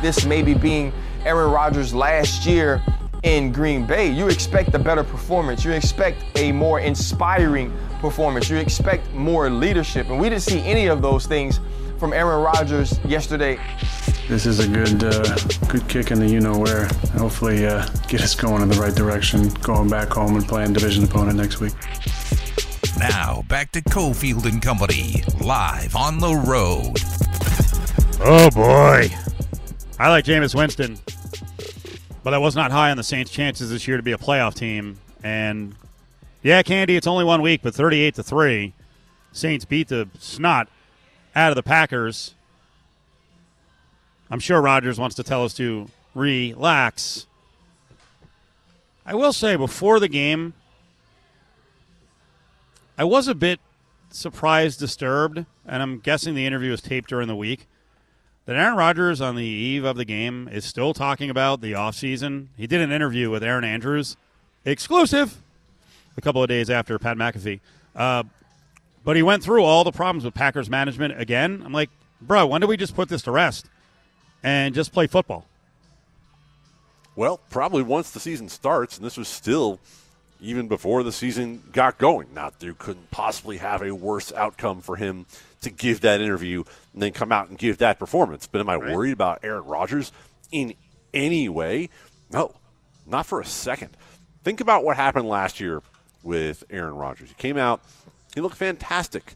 [0.00, 0.92] This may be being
[1.24, 2.80] Aaron Rodgers' last year
[3.24, 5.64] in Green Bay, you expect a better performance.
[5.64, 8.48] You expect a more inspiring performance.
[8.48, 10.08] You expect more leadership.
[10.08, 11.58] And we didn't see any of those things
[11.98, 13.58] from Aaron Rodgers yesterday.
[14.28, 15.36] This is a good, uh,
[15.68, 16.84] good kick in the you know where.
[17.16, 21.04] Hopefully, uh, get us going in the right direction, going back home and playing division
[21.04, 21.72] opponent next week.
[22.98, 26.98] Now back to Cofield and Company, live on the road.
[28.20, 29.10] Oh boy,
[29.98, 30.98] I like Jameis Winston,
[32.22, 34.54] but I was not high on the Saints' chances this year to be a playoff
[34.54, 34.98] team.
[35.22, 35.74] And
[36.42, 38.74] yeah, Candee, it's only one week, but thirty-eight to three,
[39.32, 40.68] Saints beat the snot
[41.38, 42.34] out of the Packers.
[44.28, 47.26] I'm sure Rodgers wants to tell us to relax.
[49.06, 50.52] I will say before the game,
[52.98, 53.60] I was a bit
[54.10, 57.68] surprised, disturbed, and I'm guessing the interview was taped during the week.
[58.46, 62.48] That Aaron Rodgers on the eve of the game is still talking about the offseason.
[62.56, 64.16] He did an interview with Erin Andrews,
[64.64, 65.40] exclusive,
[66.16, 67.60] a couple of days after Pat McAfee.
[67.94, 68.24] Uh,
[69.04, 71.62] but he went through all the problems with Packers management again.
[71.64, 73.66] I'm like, bro, when do we just put this to rest
[74.42, 75.46] and just play football?
[77.16, 79.80] Well, probably once the season starts, and this was still
[80.40, 82.28] even before the season got going.
[82.32, 85.26] Not there couldn't possibly have a worse outcome for him
[85.62, 88.46] to give that interview and then come out and give that performance.
[88.46, 88.94] But am I right.
[88.94, 90.12] worried about Aaron Rodgers
[90.52, 90.74] in
[91.12, 91.90] any way?
[92.30, 92.54] No,
[93.06, 93.96] not for a second.
[94.44, 95.82] Think about what happened last year
[96.22, 97.28] with Aaron Rodgers.
[97.28, 97.80] He came out,
[98.38, 99.34] he looked fantastic.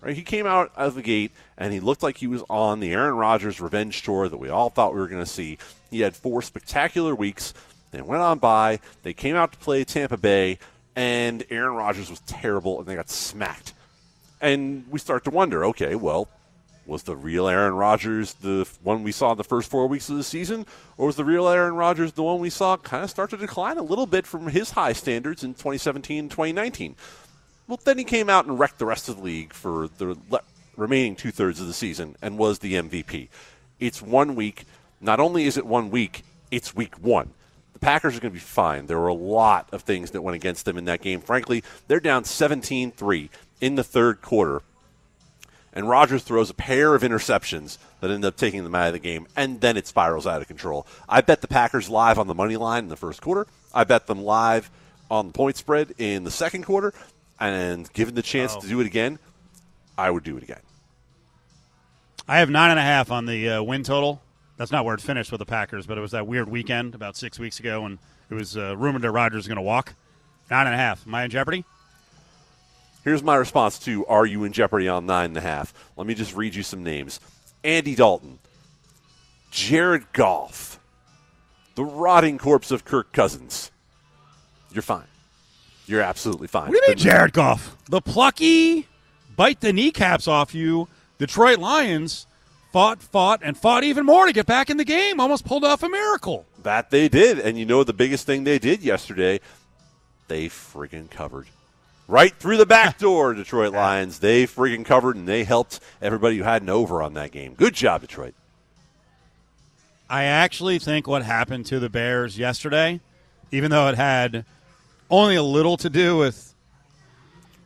[0.00, 0.16] Right?
[0.16, 3.14] He came out of the gate and he looked like he was on the Aaron
[3.14, 5.56] Rodgers revenge tour that we all thought we were going to see.
[5.88, 7.54] He had four spectacular weeks.
[7.92, 8.80] They went on by.
[9.04, 10.58] They came out to play Tampa Bay,
[10.96, 13.72] and Aaron Rodgers was terrible, and they got smacked.
[14.40, 16.28] And we start to wonder, okay, well,
[16.86, 20.16] was the real Aaron Rodgers the one we saw in the first four weeks of
[20.16, 20.66] the season,
[20.98, 23.78] or was the real Aaron Rodgers the one we saw kind of start to decline
[23.78, 26.96] a little bit from his high standards in 2017 and 2019?
[27.70, 30.42] Well, then he came out and wrecked the rest of the league for the le-
[30.76, 33.28] remaining two thirds of the season and was the MVP.
[33.78, 34.64] It's one week.
[35.00, 37.30] Not only is it one week, it's week one.
[37.72, 38.86] The Packers are going to be fine.
[38.86, 41.20] There were a lot of things that went against them in that game.
[41.20, 43.30] Frankly, they're down 17 3
[43.60, 44.62] in the third quarter.
[45.72, 48.98] And Rodgers throws a pair of interceptions that end up taking them out of the
[48.98, 50.88] game, and then it spirals out of control.
[51.08, 53.46] I bet the Packers live on the money line in the first quarter.
[53.72, 54.72] I bet them live
[55.08, 56.92] on the point spread in the second quarter.
[57.40, 58.60] And given the chance oh.
[58.60, 59.18] to do it again,
[59.96, 60.60] I would do it again.
[62.28, 64.22] I have nine and a half on the uh, win total.
[64.56, 67.16] That's not where it finished with the Packers, but it was that weird weekend about
[67.16, 67.98] six weeks ago when
[68.28, 69.94] it was uh, rumored that Rodgers was going to walk.
[70.50, 71.06] Nine and a half.
[71.06, 71.64] Am I in jeopardy?
[73.02, 75.72] Here's my response to Are you in jeopardy on nine and a half?
[75.96, 77.20] Let me just read you some names
[77.64, 78.38] Andy Dalton,
[79.50, 80.78] Jared Goff,
[81.74, 83.70] the rotting corpse of Kirk Cousins.
[84.72, 85.09] You're fine.
[85.90, 86.68] You're absolutely fine.
[86.68, 87.76] What do you mean, Jared Goff?
[87.86, 88.86] The plucky,
[89.36, 90.86] bite the kneecaps off you
[91.18, 92.26] Detroit Lions
[92.72, 95.20] fought, fought, and fought even more to get back in the game.
[95.20, 96.46] Almost pulled off a miracle.
[96.62, 97.38] That they did.
[97.38, 99.40] And you know the biggest thing they did yesterday?
[100.28, 101.48] They friggin' covered.
[102.08, 104.20] Right through the back door, Detroit Lions.
[104.20, 107.54] They friggin' covered and they helped everybody who had an over on that game.
[107.54, 108.34] Good job, Detroit.
[110.08, 113.00] I actually think what happened to the Bears yesterday,
[113.52, 114.44] even though it had
[115.10, 116.54] only a little to do with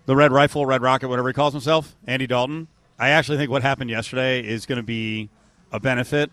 [0.07, 2.68] the Red Rifle, Red Rocket, whatever he calls himself, Andy Dalton.
[2.98, 5.28] I actually think what happened yesterday is going to be
[5.72, 6.30] a benefit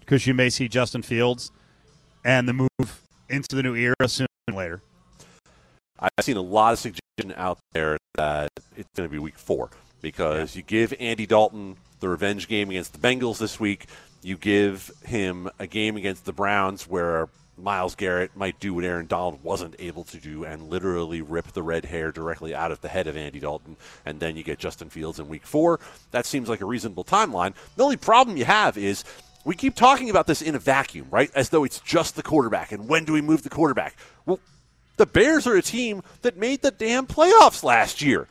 [0.00, 1.50] because you may see Justin Fields
[2.24, 4.82] and the move into the new era sooner than later.
[5.98, 9.70] I've seen a lot of suggestion out there that it's going to be week four
[10.00, 10.58] because yeah.
[10.58, 13.86] you give Andy Dalton the revenge game against the Bengals this week.
[14.22, 19.06] You give him a game against the Browns where Myles Garrett might do what Aaron
[19.06, 22.88] Donald wasn't able to do and literally rip the red hair directly out of the
[22.88, 25.80] head of Andy Dalton, and then you get Justin Fields in week four.
[26.10, 27.54] That seems like a reasonable timeline.
[27.76, 29.04] The only problem you have is
[29.44, 31.30] we keep talking about this in a vacuum, right?
[31.34, 33.96] As though it's just the quarterback, and when do we move the quarterback?
[34.26, 34.40] Well,
[34.96, 38.28] the Bears are a team that made the damn playoffs last year.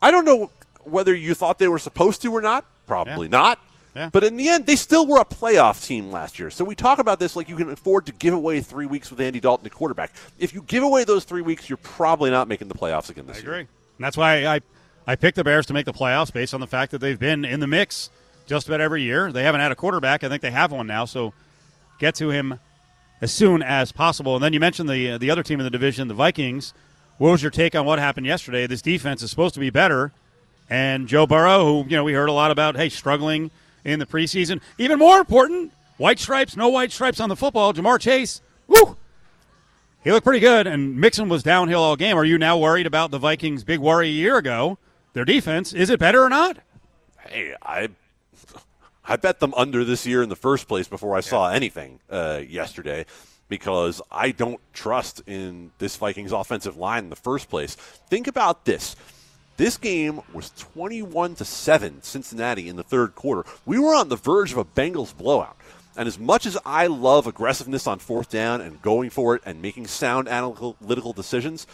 [0.00, 0.50] I don't know
[0.84, 2.64] whether you thought they were supposed to or not.
[2.86, 3.38] Probably yeah.
[3.38, 3.58] not.
[3.96, 4.10] Yeah.
[4.12, 6.50] But in the end, they still were a playoff team last year.
[6.50, 9.20] So we talk about this like you can afford to give away three weeks with
[9.20, 10.12] Andy Dalton, the quarterback.
[10.38, 13.42] If you give away those three weeks, you're probably not making the playoffs again this
[13.42, 13.52] year.
[13.52, 13.60] I year.
[13.62, 13.68] agree.
[13.96, 14.60] And that's why I,
[15.06, 17.46] I picked the Bears to make the playoffs based on the fact that they've been
[17.46, 18.10] in the mix
[18.44, 19.32] just about every year.
[19.32, 20.22] They haven't had a quarterback.
[20.22, 21.06] I think they have one now.
[21.06, 21.32] So
[21.98, 22.60] get to him
[23.22, 24.34] as soon as possible.
[24.34, 26.74] And then you mentioned the the other team in the division, the Vikings.
[27.18, 28.66] What was your take on what happened yesterday?
[28.66, 30.12] This defense is supposed to be better,
[30.68, 33.50] and Joe Burrow, who you know we heard a lot about, hey, struggling
[33.86, 34.60] in the preseason.
[34.78, 37.72] Even more important, white stripes, no white stripes on the football.
[37.72, 38.96] Ja'Marr Chase, woo,
[40.04, 42.16] he looked pretty good, and Mixon was downhill all game.
[42.16, 44.78] Are you now worried about the Vikings' big worry a year ago?
[45.14, 46.58] Their defense is it better or not?
[47.28, 47.88] Hey, I
[49.04, 52.42] I bet them under this year in the first place before I saw anything uh,
[52.46, 53.06] yesterday
[53.48, 57.76] because I don't trust in this Vikings offensive line in the first place.
[57.76, 58.96] Think about this.
[59.56, 63.48] This game was 21 to 7 Cincinnati in the third quarter.
[63.64, 65.56] We were on the verge of a Bengals blowout.
[65.96, 69.62] And as much as I love aggressiveness on fourth down and going for it and
[69.62, 71.66] making sound analytical decisions,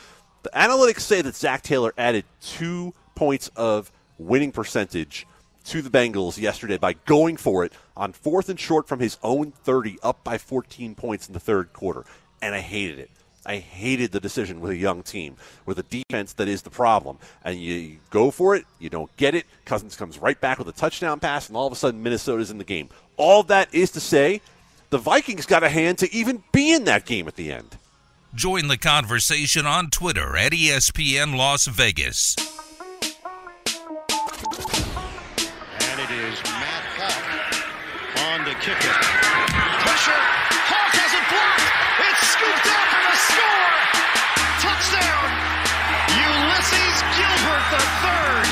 [0.44, 5.26] the analytics say that Zac Taylor added two points of winning percentage
[5.64, 9.50] to the Bengals yesterday by going for it on fourth and short from his own
[9.50, 12.04] 30, up by 14 points in the third quarter.
[12.40, 13.10] And I hated it.
[13.44, 17.18] I hated the decision with a young team, with a defense that is the problem.
[17.44, 19.46] And you go for it, you don't get it.
[19.64, 22.58] Cousins comes right back with a touchdown pass, and all of a sudden Minnesota's in
[22.58, 22.88] the game.
[23.16, 24.40] All that is to say,
[24.90, 27.76] the Vikings got a hand to even be in that game at the end.
[28.34, 32.36] Join the conversation on Twitter at ESPN Las Vegas.
[35.80, 39.21] And it is Matt Hawk on to kick
[47.72, 48.46] the third.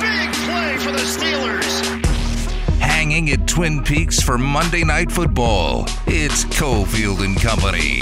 [0.00, 2.04] Big play for the Steelers.
[2.78, 5.86] Hanging at Twin Peaks for Monday Night Football.
[6.06, 8.00] It's Cofield and Company.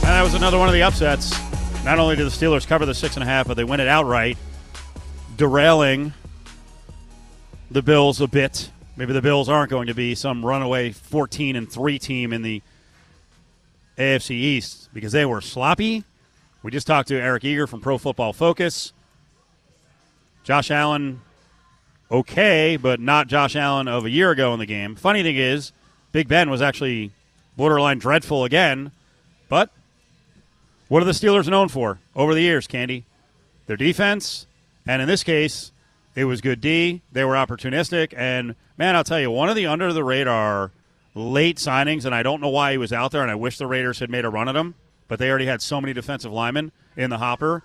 [0.00, 1.30] And that was another one of the upsets.
[1.84, 3.86] Not only did the Steelers cover the six and a half, but they win it
[3.86, 4.36] outright,
[5.36, 6.12] derailing
[7.70, 8.70] the Bills a bit.
[8.96, 12.60] Maybe the Bills aren't going to be some runaway 14 and 3 team in the
[13.96, 16.02] AFC East because they were sloppy.
[16.62, 18.92] We just talked to Eric Eager from Pro Football Focus.
[20.44, 21.20] Josh Allen,
[22.10, 24.94] okay, but not Josh Allen of a year ago in the game.
[24.94, 25.72] Funny thing is,
[26.12, 27.10] Big Ben was actually
[27.56, 28.92] borderline dreadful again,
[29.48, 29.70] but
[30.88, 33.04] what are the Steelers known for over the years, Candee?
[33.66, 34.46] Their defense,
[34.86, 35.72] and in this case,
[36.14, 37.02] it was good D.
[37.12, 40.70] They were opportunistic, and man, I'll tell you, one of the under the radar
[41.14, 43.66] late signings, and I don't know why he was out there, and I wish the
[43.66, 44.74] Raiders had made a run at him,
[45.12, 47.62] but they already had so many defensive linemen in the hopper.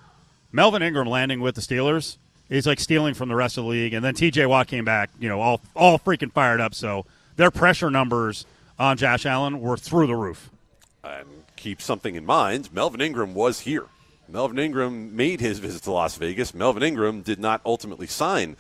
[0.52, 2.18] Melvin Ingram landing with the Steelers
[2.50, 4.48] is like stealing from the rest of the league, and then T.J.
[4.48, 6.76] Watt came back, you know, all all freaking fired up.
[6.76, 7.06] So
[7.38, 8.46] their pressure numbers
[8.78, 10.50] on Josh Allen were through the roof.
[11.06, 13.86] And keep something in mind Melvin Ingram was here.
[14.28, 16.54] Melvin Ingram made his visit to Las Vegas.
[16.54, 18.58] Melvin Ingram did not ultimately sign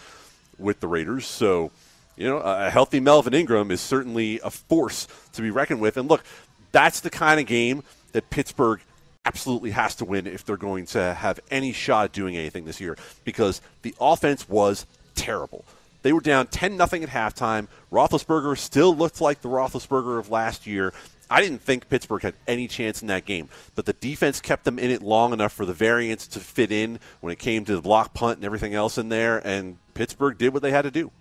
[0.57, 1.27] with the Raiders.
[1.27, 1.71] So,
[2.15, 5.97] you know, a healthy Melvin Ingram is certainly a force to be reckoned with.
[5.97, 6.23] And look,
[6.71, 8.81] that's the kind of game that Pittsburgh
[9.25, 12.79] absolutely has to win if they're going to have any shot at doing anything this
[12.79, 15.65] year because the offense was terrible.
[16.01, 17.67] They were down 10 nothing at halftime.
[17.91, 20.93] Roethlisberger still looked like the Roethlisberger of last year.
[21.29, 24.79] I didn't think Pittsburgh had any chance in that game, but the defense kept them
[24.79, 27.81] in it long enough for the variance to fit in when it came to the
[27.81, 31.11] block punt and everything else in there, and Pittsburgh did what they had to do.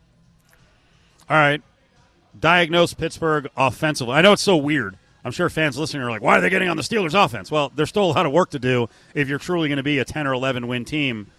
[1.28, 1.60] All right.
[2.38, 4.14] Diagnose Pittsburgh offensively.
[4.14, 4.96] I know it's so weird.
[5.26, 7.50] I'm sure fans listening are like, why are they getting on the Steelers offense?
[7.50, 9.98] Well, there's still a lot of work to do if you're truly going to be
[9.98, 11.32] a 10 or 11 win team.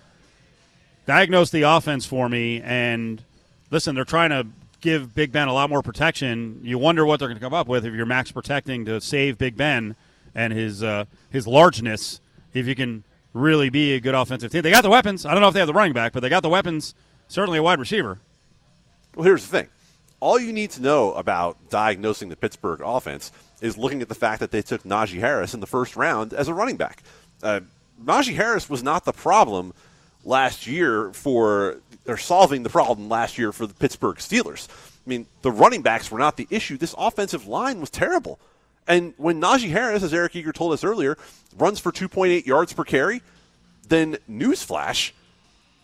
[1.06, 2.62] Diagnose the offense for me.
[2.62, 3.24] And
[3.72, 4.46] listen, they're trying to
[4.82, 6.60] give Big Ben a lot more protection.
[6.64, 9.38] You wonder what they're going to come up with if you're max protecting to save
[9.38, 9.96] Big Ben
[10.36, 12.20] and his uh, his largeness.
[12.54, 15.26] If you can really be a good offensive team, they got the weapons.
[15.26, 16.94] I don't know if they have the running back, but they got the weapons.
[17.30, 18.20] Certainly a wide receiver.
[19.16, 19.70] Well, here's the thing.
[20.20, 24.40] All you need to know about diagnosing the Pittsburgh offense is looking at the fact
[24.40, 27.02] that they took Najee Harris in the first round as a running back.
[27.42, 27.62] Uh,
[28.04, 29.74] Najee Harris was not the problem
[30.24, 34.68] last year for or solving the problem last year for the Pittsburgh Steelers.
[34.70, 36.78] I mean, the running backs were not the issue.
[36.78, 38.40] This offensive line was terrible.
[38.88, 41.18] And when Najee Harris, as Eric Eager told us earlier,
[41.58, 43.22] runs for 2.8 yards per carry,
[43.90, 45.12] then newsflash,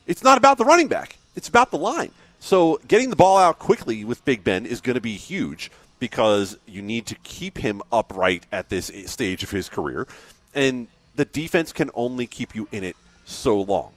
[0.07, 1.17] it's not about the running back.
[1.35, 2.11] It's about the line.
[2.39, 5.71] So getting the ball out quickly with Big Ben is going to be huge
[6.03, 10.05] because you need to keep him upright at this stage of his career.
[10.53, 13.93] And the defense can only keep you in it so long.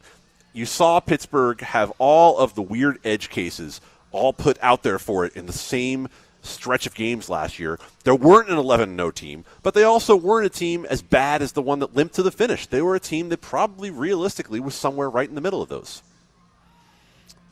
[0.53, 3.81] You saw Pittsburgh have all of the weird edge cases
[4.13, 6.07] all put out there for it in the same
[6.43, 7.77] stretch of games last year.
[8.05, 11.51] There weren't an 11 0 team, but they also weren't a team as bad as
[11.55, 12.69] the one that limped to the finish.
[12.69, 16.05] They were a team that probably realistically was somewhere right in the middle of those.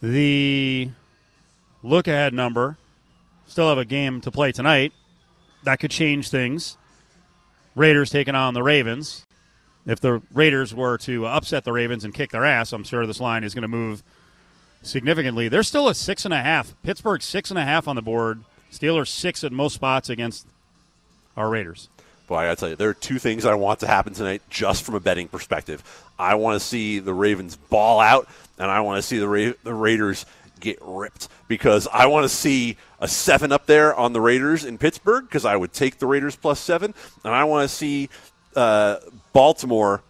[0.01, 0.90] The
[1.83, 2.79] look ahead number
[3.46, 4.92] still have a game to play tonight.
[5.64, 6.76] That could change things.
[7.74, 9.26] Raiders taking on the Ravens.
[9.87, 13.20] If the Raiders were to upset the Ravens and kick their ass, I'm sure this
[13.20, 14.02] line is going to move
[14.83, 15.48] significantly.
[15.48, 16.74] They're still a six and a half.
[16.83, 18.44] Pittsburgh six and a half on the board.
[18.72, 20.46] Steelers six at most spots against
[21.37, 21.88] our Raiders.
[22.26, 24.94] Boy, I tell you, there are two things I want to happen tonight, just from
[24.94, 25.83] a betting perspective.
[26.18, 28.28] I want to see the Ravens ball out,
[28.59, 30.24] and I want to see the Ra- the Raiders
[30.61, 34.79] get ripped because I want to see a seven up there on the Raiders in
[34.79, 38.09] Pittsburgh because I would take the Raiders plus seven, and I want to see
[38.57, 38.97] uh,
[39.33, 40.03] Baltimore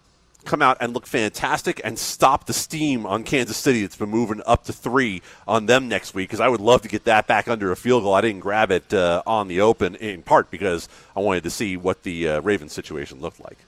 [0.45, 4.43] come out and look fantastic and stop the steam on Kansas City that's been moving
[4.47, 7.49] up to three on them next week because I would love to get that back
[7.49, 8.15] under a field goal.
[8.15, 11.77] I didn't grab it uh, on the open in part because I wanted to see
[11.77, 13.59] what the uh, Ravens situation looked like.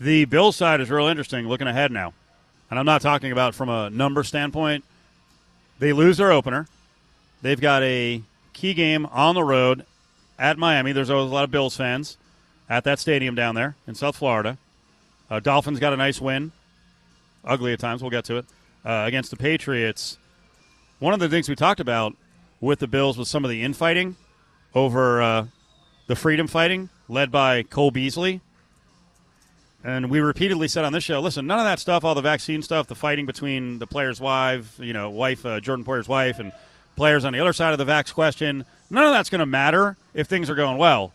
[0.00, 2.14] The Bills side is real interesting looking ahead now.
[2.70, 4.84] And I'm not talking about from a number standpoint.
[5.82, 6.68] They lose their opener.
[7.42, 8.22] They've got a
[8.52, 9.84] key game on the road
[10.38, 10.92] at Miami.
[10.92, 12.16] There's always a lot of Bills fans
[12.70, 14.58] at that stadium down there in South Florida.
[15.28, 16.52] Uh, Dolphins got a nice win,
[17.44, 18.00] ugly at times.
[18.00, 18.44] We'll get to it
[18.84, 20.18] uh, against the Patriots.
[21.00, 22.14] One of the things we talked about
[22.60, 24.14] with the Bills was some of the infighting
[24.76, 25.46] over uh,
[26.06, 28.40] the freedom fighting led by Cole Beasley.
[29.84, 32.62] And we repeatedly said on this show, listen, none of that stuff, all the vaccine
[32.62, 36.52] stuff, the fighting between the player's wife, you know, wife, uh, Jordan Poyer's wife, and
[36.94, 39.96] players on the other side of the vax question, none of that's going to matter
[40.14, 41.12] if things are going well.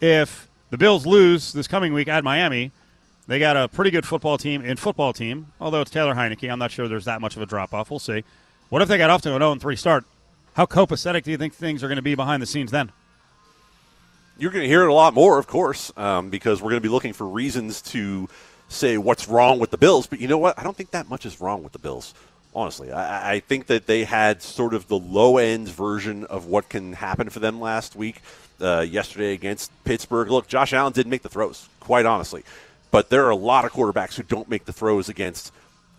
[0.00, 2.72] If the Bills lose this coming week at Miami,
[3.26, 6.50] they got a pretty good football team in football team, although it's Taylor Heinicke.
[6.50, 7.90] I'm not sure there's that much of a drop off.
[7.90, 8.24] We'll see.
[8.70, 10.04] What if they got off to an 0 3 start?
[10.54, 12.90] How copacetic do you think things are going to be behind the scenes then?
[14.40, 16.88] You're going to hear it a lot more, of course, um, because we're going to
[16.88, 18.28] be looking for reasons to
[18.68, 20.06] say what's wrong with the Bills.
[20.06, 20.56] But you know what?
[20.56, 22.14] I don't think that much is wrong with the Bills.
[22.54, 26.68] Honestly, I, I think that they had sort of the low end version of what
[26.68, 28.22] can happen for them last week,
[28.60, 30.30] uh, yesterday against Pittsburgh.
[30.30, 32.44] Look, Josh Allen didn't make the throws, quite honestly,
[32.92, 35.52] but there are a lot of quarterbacks who don't make the throws against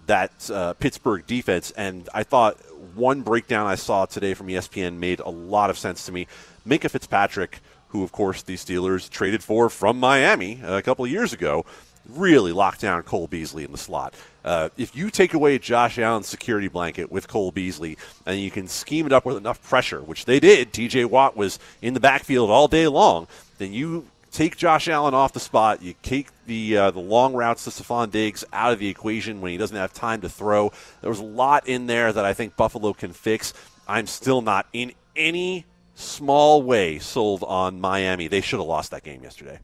[0.08, 1.72] that uh, Pittsburgh defense.
[1.72, 2.58] And I thought
[2.96, 6.28] one breakdown I saw today from ESPN made a lot of sense to me.
[6.66, 7.60] Minkah Fitzpatrick,
[7.90, 11.66] who of course the Steelers traded for from Miami a couple of years ago,
[12.08, 14.14] really locked down Cole Beasley in the slot.
[14.44, 18.68] Uh, if you take away Josh Allen's security blanket with Cole Beasley and you can
[18.68, 22.50] scheme it up with enough pressure, which they did, TJ Watt was in the backfield
[22.50, 23.28] all day long,
[23.58, 25.82] then you take Josh Allen off the spot.
[25.82, 29.52] You take the uh, the long routes to Stefon Diggs out of the equation when
[29.52, 30.72] he doesn't have time to throw.
[31.02, 33.54] There was a lot in there that I think Buffalo can fix.
[33.88, 35.66] I'm still not in any
[36.00, 38.28] small way sold on Miami.
[38.28, 39.60] They should have lost that game yesterday.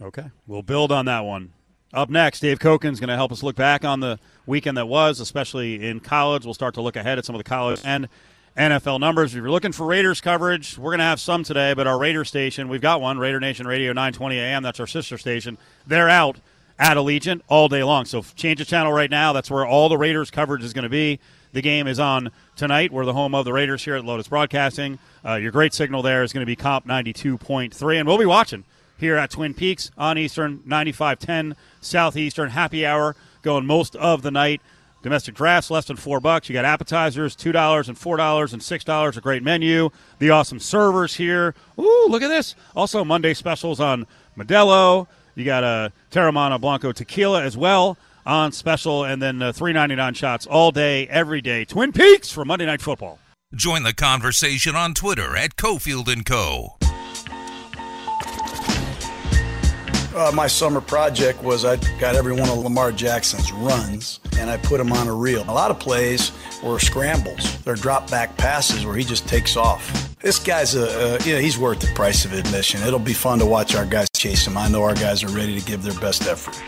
[0.00, 1.52] Okay, we'll build on that one.
[1.92, 5.20] Up next, Dave Cokin's going to help us look back on the weekend that was,
[5.20, 6.44] especially in college.
[6.44, 8.08] We'll start to look ahead at some of the college and
[8.56, 9.34] NFL numbers.
[9.34, 12.24] If you're looking for Raiders coverage, we're going to have some today, but our Raider
[12.24, 14.62] station, we've got one, Raider Nation Radio 920 AM.
[14.62, 15.56] That's our sister station.
[15.86, 16.38] They're out
[16.78, 18.04] at Allegiant all day long.
[18.04, 19.32] So change the channel right now.
[19.32, 21.20] That's where all the Raiders coverage is going to be.
[21.52, 22.92] The game is on tonight.
[22.92, 24.98] We're the home of the Raiders here at Lotus Broadcasting.
[25.24, 28.64] Uh, your great signal there is going to be KOMP 92.3, and we'll be watching
[28.98, 32.50] here at Twin Peaks on Eastern, 9510 Southeastern.
[32.50, 34.60] Happy hour going most of the night.
[35.02, 36.48] Domestic drafts less than four bucks.
[36.48, 39.16] You got appetizers, two dollars and four dollars and six dollars.
[39.16, 39.90] A great menu.
[40.18, 41.54] The awesome servers here.
[41.78, 42.56] Ooh, look at this.
[42.74, 44.04] Also Monday specials on
[44.36, 45.06] Modelo.
[45.36, 47.96] You got a Teremana Blanco tequila as well
[48.28, 51.64] on special, and then uh, three ninety nine shots all day, every day.
[51.64, 53.18] Twin Peaks for Monday Night Football.
[53.54, 56.76] Join the conversation on Twitter at Cofield and Co.
[60.14, 64.56] Uh, my summer project was I got every one of Lamar Jackson's runs and I
[64.56, 65.42] put them on a reel.
[65.42, 67.62] A lot of plays were scrambles.
[67.62, 70.16] They're drop back passes where he just takes off.
[70.18, 72.82] This guy's a, uh, you know, he's worth the price of admission.
[72.82, 74.58] It'll be fun to watch our guys chase him.
[74.58, 76.60] I know our guys are ready to give their best effort.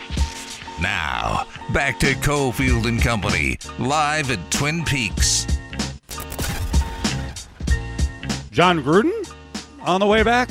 [0.81, 5.45] Now, back to Cofield and Company, live at Twin Peaks.
[8.51, 9.31] Jon Gruden
[9.81, 10.49] on the way back?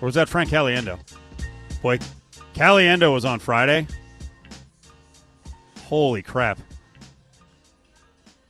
[0.00, 0.98] Or was that Frank Caliendo?
[1.82, 1.98] Boy,
[2.54, 3.86] Caliendo was on Friday.
[5.84, 6.58] Holy crap.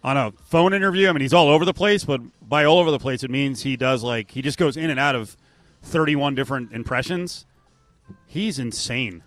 [0.04, 2.92] On a phone interview, I mean, he's all over the place, but by all over
[2.92, 5.36] the place, it means he does like, he just goes in and out of
[5.82, 7.44] 31 different impressions.
[8.26, 9.24] He's insane.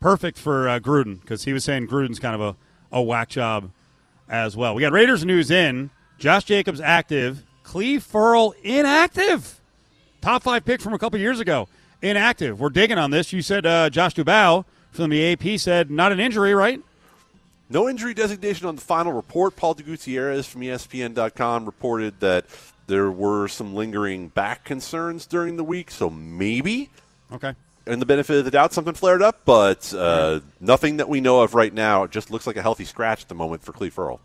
[0.00, 2.56] Perfect for uh, Gruden because he was saying Gruden's kind of a,
[2.90, 3.70] a whack job
[4.28, 4.74] as well.
[4.74, 5.90] We got Raiders news in.
[6.18, 7.44] Josh Jacobs active.
[7.64, 9.60] Clelin Ferrell inactive.
[10.20, 11.68] Top five pick from a couple years ago.
[12.02, 12.60] Inactive.
[12.60, 13.32] We're digging on this.
[13.32, 16.80] You said uh, Josh Dubow from the AP said not an injury, right?
[17.68, 19.54] No injury designation on the final report.
[19.54, 22.46] Paul de Gutierrez from ESPN.com reported that
[22.86, 26.90] there were some lingering back concerns during the week, so maybe,
[27.32, 27.54] Okay.
[27.86, 31.40] In the benefit of the doubt, something flared up, but uh, nothing that we know
[31.40, 32.04] of right now.
[32.04, 34.20] It just looks like a healthy scratch at the moment for Clelin Ferrell.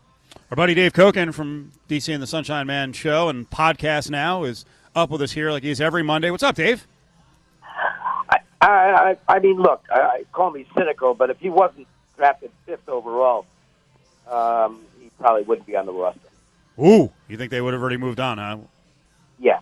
[0.51, 4.65] Our buddy Dave Cokin from DC and the Sunshine Man show and podcast now is
[4.95, 6.29] up with us here like he's every Monday.
[6.31, 6.85] What's up, Dave?
[8.29, 11.87] I, I, I mean, look, I, I call me cynical, but if he wasn't
[12.17, 13.45] drafted fifth overall,
[14.29, 16.19] um, he probably wouldn't be on the roster.
[16.79, 18.57] Ooh, you think they would have already moved on, huh?
[19.39, 19.59] Yeah,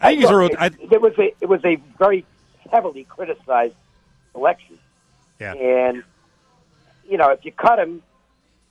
[0.00, 0.34] I think he's a.
[0.34, 2.24] Look, I, it, it was a it was a very
[2.72, 3.74] heavily criticized
[4.32, 4.78] selection,
[5.38, 5.54] yeah.
[5.54, 6.02] and
[7.08, 8.02] you know, if you cut him,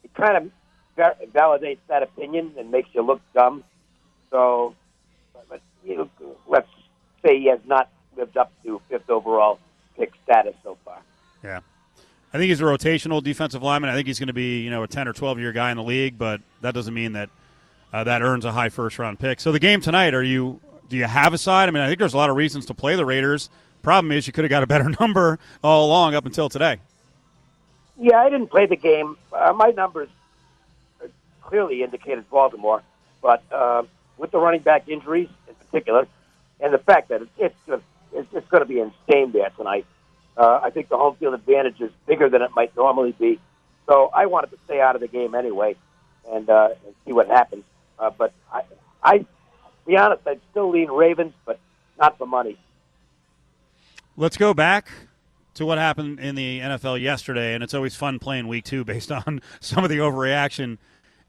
[0.03, 0.51] it kind of
[1.31, 3.63] validates that opinion and makes you look dumb.
[4.29, 4.75] So,
[5.49, 6.09] but, you know,
[6.47, 6.67] let's
[7.23, 9.59] say he has not lived up to fifth overall
[9.97, 10.99] pick status so far.
[11.43, 11.59] Yeah.
[12.33, 13.89] I think he's a rotational defensive lineman.
[13.89, 15.77] I think he's going to be, you know, a 10 or 12 year guy in
[15.77, 17.29] the league, but that doesn't mean that
[17.91, 19.41] uh, that earns a high first round pick.
[19.41, 21.67] So the game tonight, are you do you have a side?
[21.67, 23.49] I mean, I think there's a lot of reasons to play the Raiders.
[23.81, 26.79] Problem is you could have got a better number all along up until today.
[27.97, 29.17] Yeah, I didn't play the game.
[29.31, 30.09] Uh, my numbers
[31.41, 32.81] clearly indicated Baltimore,
[33.21, 33.83] but uh,
[34.17, 36.07] with the running back injuries in particular,
[36.59, 39.85] and the fact that it's, just it's, it's going to be insane there tonight.
[40.37, 43.39] Uh, I think the home field advantage is bigger than it might normally be.
[43.87, 45.75] So I wanted to stay out of the game anyway
[46.29, 47.63] and, uh, and see what happens.
[47.99, 48.61] Uh, but I,
[49.03, 49.25] I, to
[49.85, 51.59] be honest, I'd still lean Ravens, but
[51.99, 52.57] not for money.
[54.21, 54.87] Let's go back
[55.55, 59.11] to what happened in the NFL yesterday, and it's always fun playing week two based
[59.27, 60.77] on some of the overreaction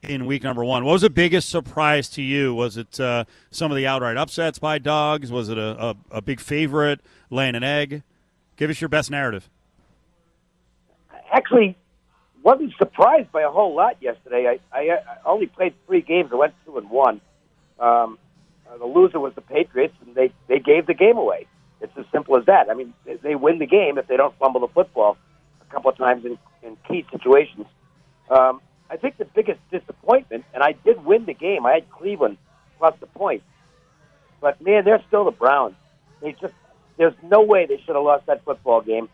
[0.02, 0.84] in week number one.
[0.84, 2.54] What was the biggest surprise to you?
[2.54, 5.32] Was it uh, some of the outright upsets by dogs?
[5.32, 8.02] Was it a, a, a, big favorite laying an egg?
[8.58, 9.48] Give us your best narrative.
[11.32, 11.78] Actually,
[12.42, 14.58] wasn't surprised by a whole lot yesterday.
[14.70, 16.28] I, I, I only played three games.
[16.30, 17.22] I went two and one.
[17.80, 18.18] Um,
[18.70, 21.46] uh, the loser was the Patriots, and they they gave the game away.
[21.82, 22.70] It's as simple as that.
[22.70, 25.16] I mean, they win the game if they don't fumble the football
[25.60, 27.66] a couple of times in, in key situations.
[28.30, 31.66] Um, I think the biggest disappointment, and I did win the game.
[31.66, 32.38] I had Cleveland
[32.78, 33.42] plus the point,
[34.40, 35.74] but man, they're still the Browns.
[36.20, 36.54] They just
[36.98, 39.08] there's no way they should have lost that football game,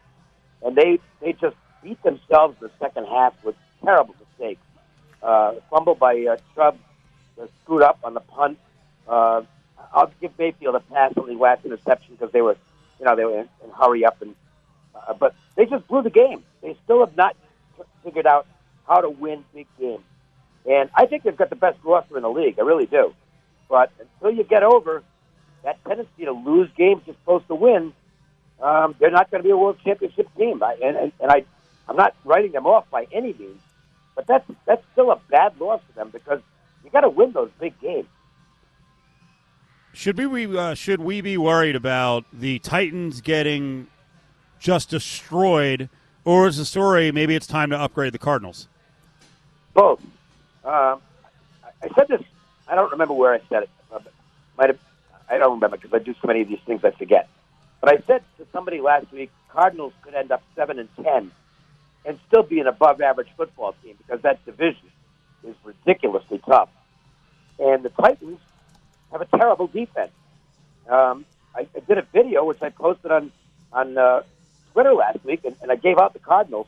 [0.62, 4.60] and they they just beat themselves the second half with terrible mistakes.
[5.22, 6.76] Uh, fumble by uh, Chubb,
[7.62, 8.58] screwed up on the punt.
[9.06, 9.42] Uh,
[9.93, 12.57] I'll give Mayfield a pass on the last interception because they were,
[12.99, 14.34] you know, they were in, in hurry up, and
[14.95, 16.43] uh, but they just blew the game.
[16.62, 17.36] They still have not
[18.05, 18.47] figured out
[18.86, 20.05] how to win big games.
[20.68, 22.59] And I think they've got the best roster in the league.
[22.59, 23.14] I really do.
[23.68, 25.03] But until you get over
[25.64, 27.93] that tendency to lose games you're supposed to win,
[28.61, 30.62] um, they're not going to be a world championship team.
[30.62, 31.45] I, and, and, and I,
[31.89, 33.61] I'm not writing them off by any means,
[34.14, 36.41] but that's that's still a bad loss for them because
[36.84, 38.09] you got to win those big games.
[39.99, 43.88] Should we uh, should we be worried about the Titans getting
[44.61, 45.88] just destroyed,
[46.24, 48.68] or is the story maybe it's time to upgrade the Cardinals?
[49.74, 50.01] Both.
[50.64, 51.03] Um,
[51.82, 52.22] I said this.
[52.68, 53.70] I don't remember where I said it.
[53.90, 53.99] Uh,
[54.57, 54.78] might have.
[55.28, 57.28] I don't remember because I do so many of these things I forget.
[57.80, 61.32] But I said to somebody last week, Cardinals could end up seven and ten,
[62.05, 64.92] and still be an above-average football team because that division
[65.42, 66.68] is ridiculously tough.
[67.59, 68.38] And the Titans
[69.12, 70.12] have a terrible defense.
[70.88, 73.32] Um, I, I did a video which I posted on
[73.72, 74.22] on uh,
[74.72, 76.66] Twitter last week, and, and I gave out the Cardinals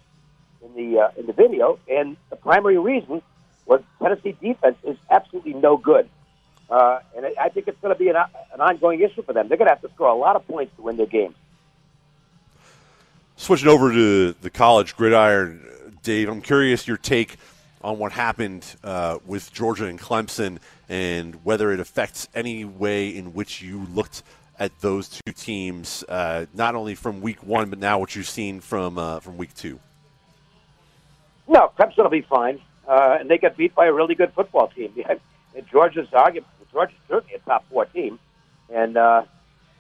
[0.63, 3.23] in the uh, in the video, and the primary reason
[3.67, 6.09] was Tennessee defense is absolutely no good,
[6.71, 9.49] uh, and I, I think it's going to be an, an ongoing issue for them.
[9.49, 11.35] They're going to have to score a lot of points to win their games.
[13.37, 15.67] Switching over to the college gridiron,
[16.03, 17.39] Dave, I'm curious your take
[17.83, 20.59] on what happened uh, with Georgia and Clemson
[20.89, 24.23] and whether it affects any way in which you looked
[24.59, 28.61] at those two teams, uh, not only from week one, but now what you've seen
[28.61, 29.81] from uh, from week two.
[31.49, 34.69] No, Clemson will be fine, uh, and they got beat by a really good football
[34.69, 34.93] team.
[35.73, 38.19] Georgia's argument, Georgia's certainly a top four team,
[38.73, 39.23] and uh,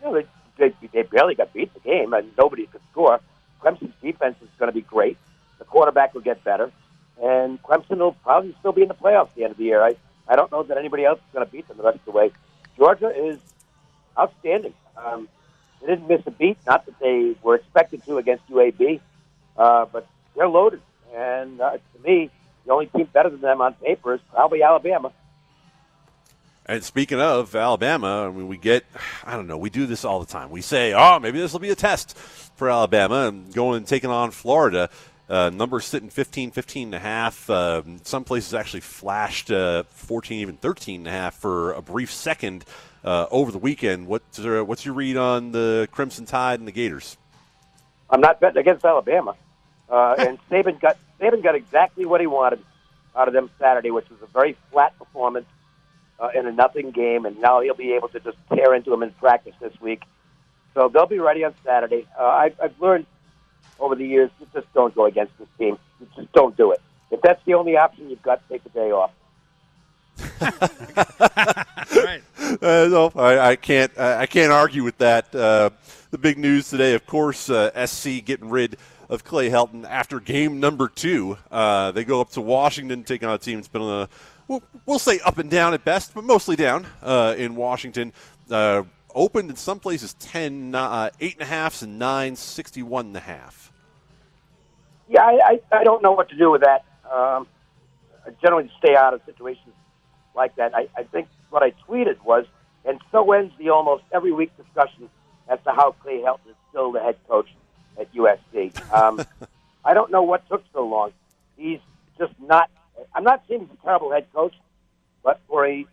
[0.00, 0.26] you know they,
[0.56, 3.20] they they barely got beat the game, and nobody could score.
[3.62, 5.18] Clemson's defense is going to be great.
[5.58, 6.72] The quarterback will get better,
[7.22, 9.82] and Clemson will probably still be in the playoffs at the end of the year.
[9.82, 9.96] I
[10.28, 12.12] I don't know that anybody else is going to beat them the rest of the
[12.12, 12.30] way.
[12.76, 13.38] Georgia is
[14.16, 14.74] outstanding.
[14.96, 15.28] Um,
[15.80, 16.56] they didn't miss a beat.
[16.66, 19.00] Not that they were expected to against UAB,
[19.56, 20.06] uh, but
[20.36, 20.82] they're loaded.
[21.14, 22.30] And uh, to me,
[22.64, 25.12] the only team better than them on paper is probably Alabama.
[26.66, 28.84] And speaking of Alabama, I mean, we get,
[29.24, 30.50] I don't know, we do this all the time.
[30.50, 34.10] We say, oh, maybe this will be a test for Alabama and going and taking
[34.10, 34.88] on Florida.
[35.30, 37.48] Uh, numbers sitting 15, 15 and a half.
[37.48, 42.10] Uh, some places actually flashed uh, 14, even 13 and a half for a brief
[42.10, 42.64] second
[43.04, 44.08] uh, over the weekend.
[44.08, 47.16] What's, uh, what's your read on the Crimson Tide and the Gators?
[48.10, 49.36] I'm not betting against Alabama.
[49.88, 52.64] Uh, and Saban got Saban got exactly what he wanted
[53.14, 55.46] out of them Saturday, which was a very flat performance
[56.18, 59.04] uh, in a nothing game, and now he'll be able to just tear into them
[59.04, 60.02] in practice this week.
[60.74, 62.08] So they'll be ready on Saturday.
[62.18, 63.06] Uh, I, I've learned
[63.80, 65.78] over the years, you just don't go against this team.
[66.00, 66.80] You just don't do it.
[67.10, 69.12] If that's the only option, you've got to take a day off.
[72.04, 72.22] right.
[72.60, 73.96] Uh, no, I, I can't.
[73.96, 75.32] I can't argue with that.
[75.32, 75.70] Uh,
[76.10, 78.76] the big news today, of course, uh, SC getting rid
[79.08, 81.38] of Clay Helton after game number two.
[81.50, 84.08] Uh, they go up to Washington, take on a team that's been on a,
[84.48, 88.12] we'll, we'll say up and down at best, but mostly down uh, in Washington.
[88.50, 88.82] Uh,
[89.14, 93.69] opened in some places 10, uh, 8.5s and 9, 61 and a half.
[95.10, 95.40] Yeah, I,
[95.72, 96.84] I, I don't know what to do with that.
[97.04, 97.48] Um,
[98.24, 99.74] I generally stay out of situations
[100.36, 100.72] like that.
[100.72, 102.46] I, I think what I tweeted was,
[102.84, 105.10] and so ends the almost every week discussion
[105.48, 107.48] as to how Clay Helton is still the head coach
[107.98, 108.72] at USC.
[108.94, 109.20] Um,
[109.84, 111.12] I don't know what took so long.
[111.56, 111.80] He's
[112.16, 112.70] just not.
[113.12, 114.54] I'm not saying he's a terrible head coach,
[115.24, 115.84] but for a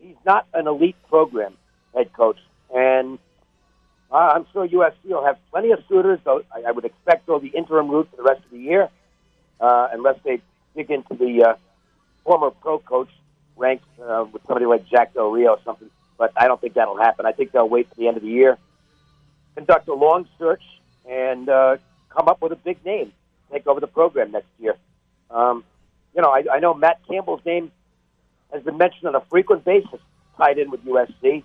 [0.00, 1.58] he's not an elite program
[1.94, 2.38] head coach.
[2.74, 3.18] And
[4.12, 6.20] Uh, I'm sure USC will have plenty of suitors.
[6.22, 8.90] Though I, I would expect they'll be interim route for the rest of the year,
[9.58, 10.40] uh, unless they
[10.76, 11.54] dig into the uh,
[12.22, 13.08] former pro coach
[13.56, 15.88] ranks uh, with somebody like Jack Del Rio or something.
[16.18, 17.24] But I don't think that'll happen.
[17.24, 18.58] I think they'll wait for the end of the year,
[19.54, 20.62] conduct a long search,
[21.08, 21.78] and uh,
[22.10, 24.76] come up with a big name, to take over the program next year.
[25.30, 25.64] Um,
[26.14, 27.72] you know, I, I know Matt Campbell's name
[28.52, 30.00] has been mentioned on a frequent basis,
[30.36, 31.42] tied in with USC.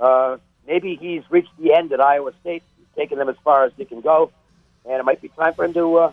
[0.00, 0.38] Uh,
[0.68, 3.84] maybe he's reached the end at Iowa State, he's taken them as far as he
[3.84, 4.30] can go,
[4.84, 6.12] and it might be time for him to uh,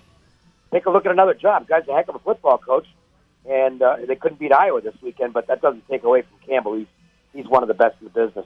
[0.72, 1.68] take a look at another job.
[1.68, 2.88] Guy's a heck of a football coach,
[3.48, 6.76] and uh, they couldn't beat Iowa this weekend, but that doesn't take away from Campbell.
[6.76, 6.88] He's
[7.34, 8.46] he's one of the best in the business.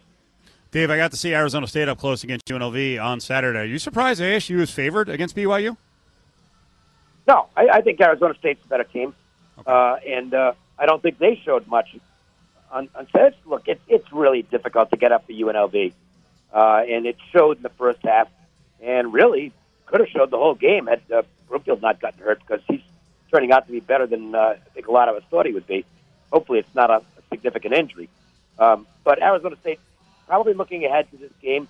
[0.71, 3.59] Dave, I got to see Arizona State up close against UNLV on Saturday.
[3.59, 5.77] Are you surprised ASU is favored against BYU?
[7.27, 9.15] No, I, I think Arizona State's a better team,
[9.65, 11.95] uh, and uh, I don't think they showed much.
[12.71, 13.37] On, on Saturday.
[13.45, 15.91] look, it's it's really difficult to get up for UNLV,
[16.53, 18.27] uh, and it showed in the first half,
[18.81, 19.51] and really
[19.87, 22.81] could have showed the whole game had uh, Brumfield not gotten hurt because he's
[23.31, 25.53] turning out to be better than uh, I think a lot of us thought he
[25.53, 25.83] would be.
[26.31, 28.09] Hopefully, it's not a, a significant injury.
[28.59, 29.79] Um, but Arizona State
[30.27, 31.67] probably looking ahead to this game,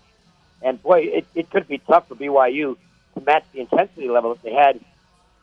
[0.61, 2.75] and boy, it, it could be tough for BYU
[3.13, 4.79] to match the intensity level that they had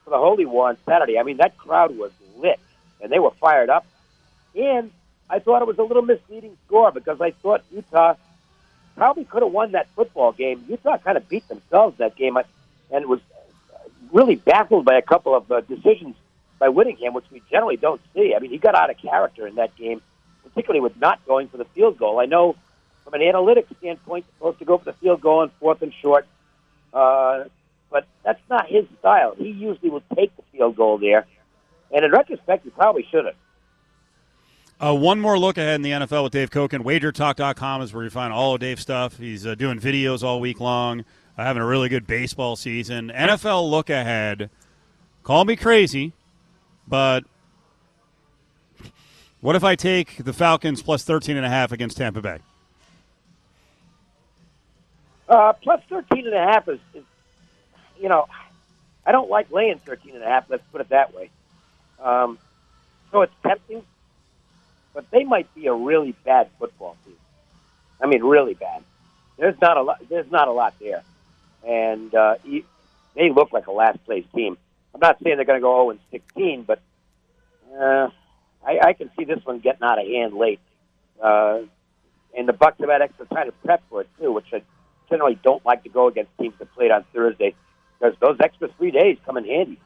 [0.05, 1.19] for the Holy War on Saturday.
[1.19, 2.61] I mean, that crowd was lit,
[3.01, 3.87] and they were fired up.
[4.55, 4.91] And
[5.29, 8.15] I thought it was a little misleading score because I thought Utah
[8.97, 10.65] probably could have won that football game.
[10.69, 12.39] Utah kind of beat themselves that game,
[12.91, 13.21] and was
[14.13, 16.15] really baffled by a couple of uh, decisions
[16.59, 18.35] by Whittingham, which we generally don't see.
[18.35, 20.01] I mean, he got out of character in that game,
[20.45, 22.19] particularly with not going for the field goal.
[22.19, 22.57] I know
[23.05, 26.27] from an analytics standpoint, supposed to go for the field goal on fourth and short,
[26.95, 27.45] uh,
[27.91, 29.35] but that's not his style.
[29.37, 31.27] He usually will take the field goal there,
[31.93, 33.35] and in retrospect, he probably should have.
[34.79, 36.85] Uh, one more look ahead in the NFL with Dave Cokin.
[36.85, 39.17] WagerTalk.com is where you find all of Dave's stuff.
[39.17, 41.01] He's uh, doing videos all week long,
[41.39, 43.11] uh, having a really good baseball season.
[43.15, 44.51] NFL look ahead.
[45.23, 46.13] Call me crazy,
[46.87, 47.25] but
[49.41, 52.39] what if I take the Falcons plus 13 and a half against Tampa Bay?
[55.29, 57.03] Uh, plus 13 and a half is, is,
[57.99, 58.27] you know,
[59.07, 61.31] I don't like laying 13 and a half, let's put it that way.
[61.99, 62.39] Um,
[63.11, 63.83] so it's tempting,
[64.97, 67.17] but they might be a really bad football team.
[68.01, 68.83] I mean, really bad.
[69.37, 69.99] There's not a lot.
[70.09, 71.03] There's not a lot there,
[71.69, 72.37] and uh,
[73.15, 74.57] they look like a last place team.
[74.95, 76.81] I'm not saying they're going to go 0 and 16, but
[77.79, 78.09] uh,
[78.67, 80.61] I, I can see this one getting out of hand late.
[81.23, 81.61] Uh,
[82.37, 84.63] and the Bucs have had extra time to prep for it too, which I
[85.11, 87.55] generally don't like to go against teams that played on Thursday
[87.99, 89.79] because those extra three days come in handy.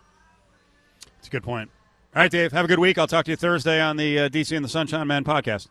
[1.18, 1.70] It's a good point.
[2.12, 2.50] All right, Dave.
[2.50, 2.98] Have a good week.
[2.98, 5.68] I'll talk to you Thursday on the uh, DC and the Sunshine Man podcast.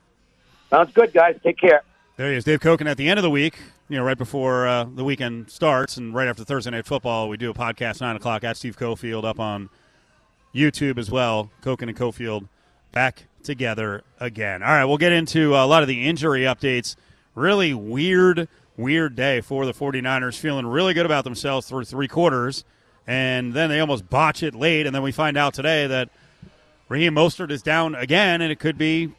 [0.69, 1.35] Sounds good, guys.
[1.43, 1.83] Take care.
[2.15, 2.89] There he is, Dave Cokin.
[2.89, 3.59] At the end of the week,
[3.89, 7.35] you know, right before uh, the weekend starts, and right after Thursday night football, we
[7.35, 9.69] do a podcast nine o'clock at Steve Cofield up on
[10.55, 11.51] YouTube as well.
[11.61, 12.47] Cokin and Cofield
[12.93, 14.63] back together again.
[14.63, 16.95] All right, we'll get into a lot of the injury updates.
[17.35, 22.63] Really weird, weird day for the 49ers, feeling really good about themselves through three quarters,
[23.05, 26.09] and then they almost botch it late, and then we find out today that
[26.89, 29.13] Raheem Mostert is down again, and it could be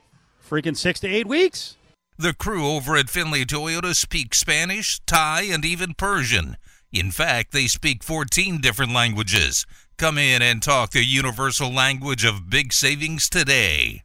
[0.47, 1.77] freaking six to eight weeks.
[2.18, 6.57] The crew over at Findlay Toyota speak Spanish, Thai, and even Persian.
[6.93, 9.64] In fact, they speak 14 different languages.
[9.97, 14.03] Come in and talk the universal language of big savings today.